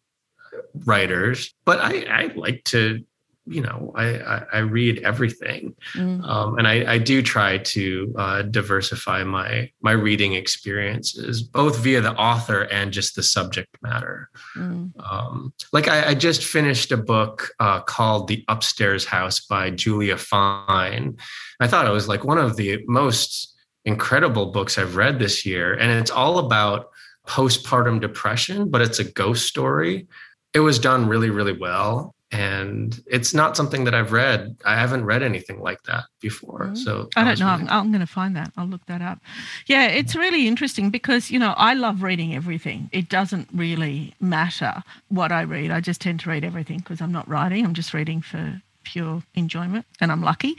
writers, 0.84 1.54
but 1.64 1.80
I, 1.80 2.04
I 2.08 2.32
like 2.34 2.64
to 2.64 3.04
you 3.50 3.60
know 3.60 3.92
I 3.96 4.04
I, 4.04 4.42
I 4.52 4.58
read 4.58 5.00
everything, 5.00 5.74
mm. 5.94 6.24
um, 6.24 6.56
and 6.58 6.68
I, 6.68 6.94
I 6.94 6.98
do 6.98 7.20
try 7.20 7.58
to 7.58 8.14
uh, 8.16 8.42
diversify 8.42 9.24
my 9.24 9.70
my 9.82 9.92
reading 9.92 10.34
experiences 10.34 11.42
both 11.42 11.78
via 11.78 12.00
the 12.00 12.14
author 12.14 12.62
and 12.62 12.92
just 12.92 13.16
the 13.16 13.22
subject 13.22 13.76
matter. 13.82 14.30
Mm. 14.56 14.92
Um, 15.10 15.52
like 15.72 15.88
I, 15.88 16.10
I, 16.10 16.14
just 16.14 16.44
finished 16.44 16.92
a 16.92 16.96
book 16.96 17.50
uh, 17.58 17.80
called 17.80 18.28
The 18.28 18.44
Upstairs 18.48 19.04
House 19.04 19.40
by 19.40 19.70
Julia 19.70 20.16
Fine. 20.16 21.16
I 21.58 21.66
thought 21.66 21.86
it 21.86 21.92
was 21.92 22.08
like 22.08 22.24
one 22.24 22.38
of 22.38 22.56
the 22.56 22.82
most 22.86 23.54
incredible 23.84 24.46
books 24.52 24.78
I've 24.78 24.96
read 24.96 25.18
this 25.18 25.44
year, 25.44 25.74
and 25.74 25.90
it's 25.90 26.10
all 26.10 26.38
about 26.38 26.90
postpartum 27.26 28.00
depression, 28.00 28.70
but 28.70 28.80
it's 28.80 28.98
a 29.00 29.04
ghost 29.04 29.46
story. 29.46 30.06
It 30.54 30.60
was 30.60 30.78
done 30.78 31.08
really, 31.08 31.30
really 31.30 31.56
well 31.56 32.14
and 32.32 33.02
it's 33.06 33.34
not 33.34 33.56
something 33.56 33.84
that 33.84 33.94
I've 33.94 34.12
read. 34.12 34.56
I 34.64 34.76
haven't 34.76 35.04
read 35.04 35.22
anything 35.22 35.60
like 35.60 35.82
that 35.84 36.04
before. 36.20 36.66
Mm-hmm. 36.66 36.76
So 36.76 37.08
I 37.16 37.24
don't 37.24 37.40
know. 37.40 37.46
Really... 37.46 37.68
I'm, 37.68 37.68
I'm 37.68 37.90
going 37.90 38.00
to 38.00 38.06
find 38.06 38.36
that. 38.36 38.52
I'll 38.56 38.66
look 38.66 38.86
that 38.86 39.02
up. 39.02 39.18
Yeah, 39.66 39.86
it's 39.86 40.14
really 40.14 40.46
interesting 40.46 40.90
because, 40.90 41.30
you 41.30 41.38
know, 41.38 41.54
I 41.56 41.74
love 41.74 42.02
reading 42.02 42.34
everything. 42.34 42.88
It 42.92 43.08
doesn't 43.08 43.48
really 43.52 44.14
matter 44.20 44.82
what 45.08 45.32
I 45.32 45.42
read. 45.42 45.72
I 45.72 45.80
just 45.80 46.00
tend 46.00 46.20
to 46.20 46.30
read 46.30 46.44
everything 46.44 46.78
because 46.78 47.00
I'm 47.00 47.12
not 47.12 47.28
writing, 47.28 47.64
I'm 47.64 47.74
just 47.74 47.92
reading 47.92 48.22
for 48.22 48.62
pure 48.84 49.22
enjoyment 49.34 49.86
and 50.00 50.12
I'm 50.12 50.22
lucky. 50.22 50.56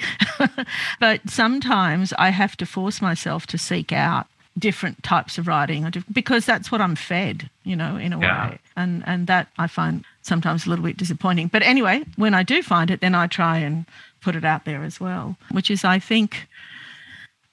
but 1.00 1.30
sometimes 1.30 2.14
I 2.18 2.30
have 2.30 2.58
to 2.58 2.66
force 2.66 3.02
myself 3.02 3.48
to 3.48 3.58
seek 3.58 3.94
out 3.94 4.28
different 4.58 5.02
types 5.04 5.38
of 5.38 5.48
writing 5.48 5.90
because 6.12 6.46
that's 6.46 6.72
what 6.72 6.82
I'm 6.82 6.96
fed, 6.96 7.50
you 7.64 7.76
know, 7.76 7.96
in 7.96 8.12
a 8.12 8.20
yeah. 8.20 8.50
way. 8.50 8.60
And 8.76 9.04
and 9.06 9.28
that 9.28 9.48
I 9.58 9.68
find 9.68 10.04
sometimes 10.22 10.66
a 10.66 10.70
little 10.70 10.86
bit 10.86 10.98
disappointing. 10.98 11.48
But 11.48 11.64
anyway, 11.64 12.04
when 12.16 12.34
I 12.34 12.44
do 12.44 12.62
find 12.62 12.92
it, 12.92 13.02
then 13.02 13.16
I 13.16 13.28
try 13.28 13.58
and 13.58 13.86
put 14.22 14.36
it 14.36 14.46
out 14.46 14.66
there 14.66 14.84
as 14.84 15.00
well, 15.00 15.36
which 15.52 15.72
is 15.72 15.84
I 15.84 16.00
think 16.00 16.48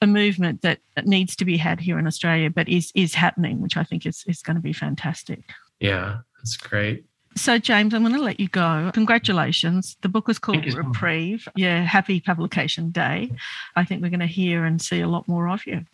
a 0.01 0.07
movement 0.07 0.63
that 0.63 0.81
needs 1.05 1.35
to 1.37 1.45
be 1.45 1.57
had 1.57 1.81
here 1.81 1.99
in 1.99 2.07
Australia, 2.07 2.51
but 2.51 2.69
is 2.69 2.93
is 2.95 3.15
happening, 3.15 3.61
which 3.61 3.77
I 3.77 3.85
think 3.85 4.07
is 4.07 4.25
is 4.27 4.43
going 4.43 4.57
to 4.57 4.63
be 4.63 4.73
fantastic. 4.73 5.41
Yeah, 5.81 6.19
that's 6.37 6.57
great. 6.57 7.05
So, 7.37 7.57
James, 7.59 7.95
I'm 7.95 8.03
going 8.03 8.15
to 8.15 8.21
let 8.21 8.41
you 8.41 8.49
go. 8.49 8.91
Congratulations. 8.95 9.97
The 10.01 10.09
book 10.09 10.29
is 10.29 10.41
called 10.41 10.67
Reprieve. 10.75 11.47
Yeah, 11.55 11.83
happy 11.83 12.21
publication 12.21 12.91
day. 12.91 13.31
I 13.77 13.85
think 13.85 14.03
we're 14.03 14.11
going 14.11 14.21
to 14.21 14.27
hear 14.27 14.65
and 14.65 14.83
see 14.83 15.01
a 15.01 15.09
lot 15.09 15.29
more 15.29 15.49
of 15.49 15.65
you. 15.65 15.85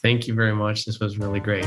Thank 0.00 0.26
you 0.26 0.34
very 0.34 0.54
much. 0.54 0.86
This 0.86 1.00
was 1.00 1.18
really 1.18 1.40
great. 1.40 1.66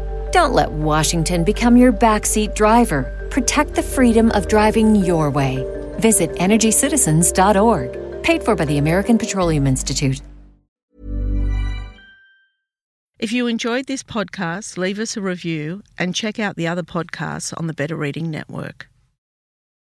Don't 0.31 0.53
let 0.53 0.71
Washington 0.71 1.43
become 1.43 1.75
your 1.75 1.91
backseat 1.91 2.55
driver. 2.55 3.27
Protect 3.29 3.75
the 3.75 3.83
freedom 3.83 4.31
of 4.31 4.47
driving 4.47 4.95
your 4.95 5.29
way. 5.29 5.65
Visit 5.99 6.31
EnergyCitizens.org. 6.31 8.23
Paid 8.23 8.43
for 8.43 8.55
by 8.55 8.65
the 8.65 8.77
American 8.77 9.17
Petroleum 9.17 9.67
Institute. 9.67 10.21
If 13.19 13.31
you 13.31 13.45
enjoyed 13.47 13.85
this 13.85 14.03
podcast, 14.03 14.77
leave 14.77 14.97
us 14.97 15.15
a 15.15 15.21
review 15.21 15.83
and 15.99 16.15
check 16.15 16.39
out 16.39 16.55
the 16.55 16.67
other 16.67 16.81
podcasts 16.81 17.53
on 17.55 17.67
the 17.67 17.73
Better 17.73 17.95
Reading 17.95 18.31
Network. 18.31 18.90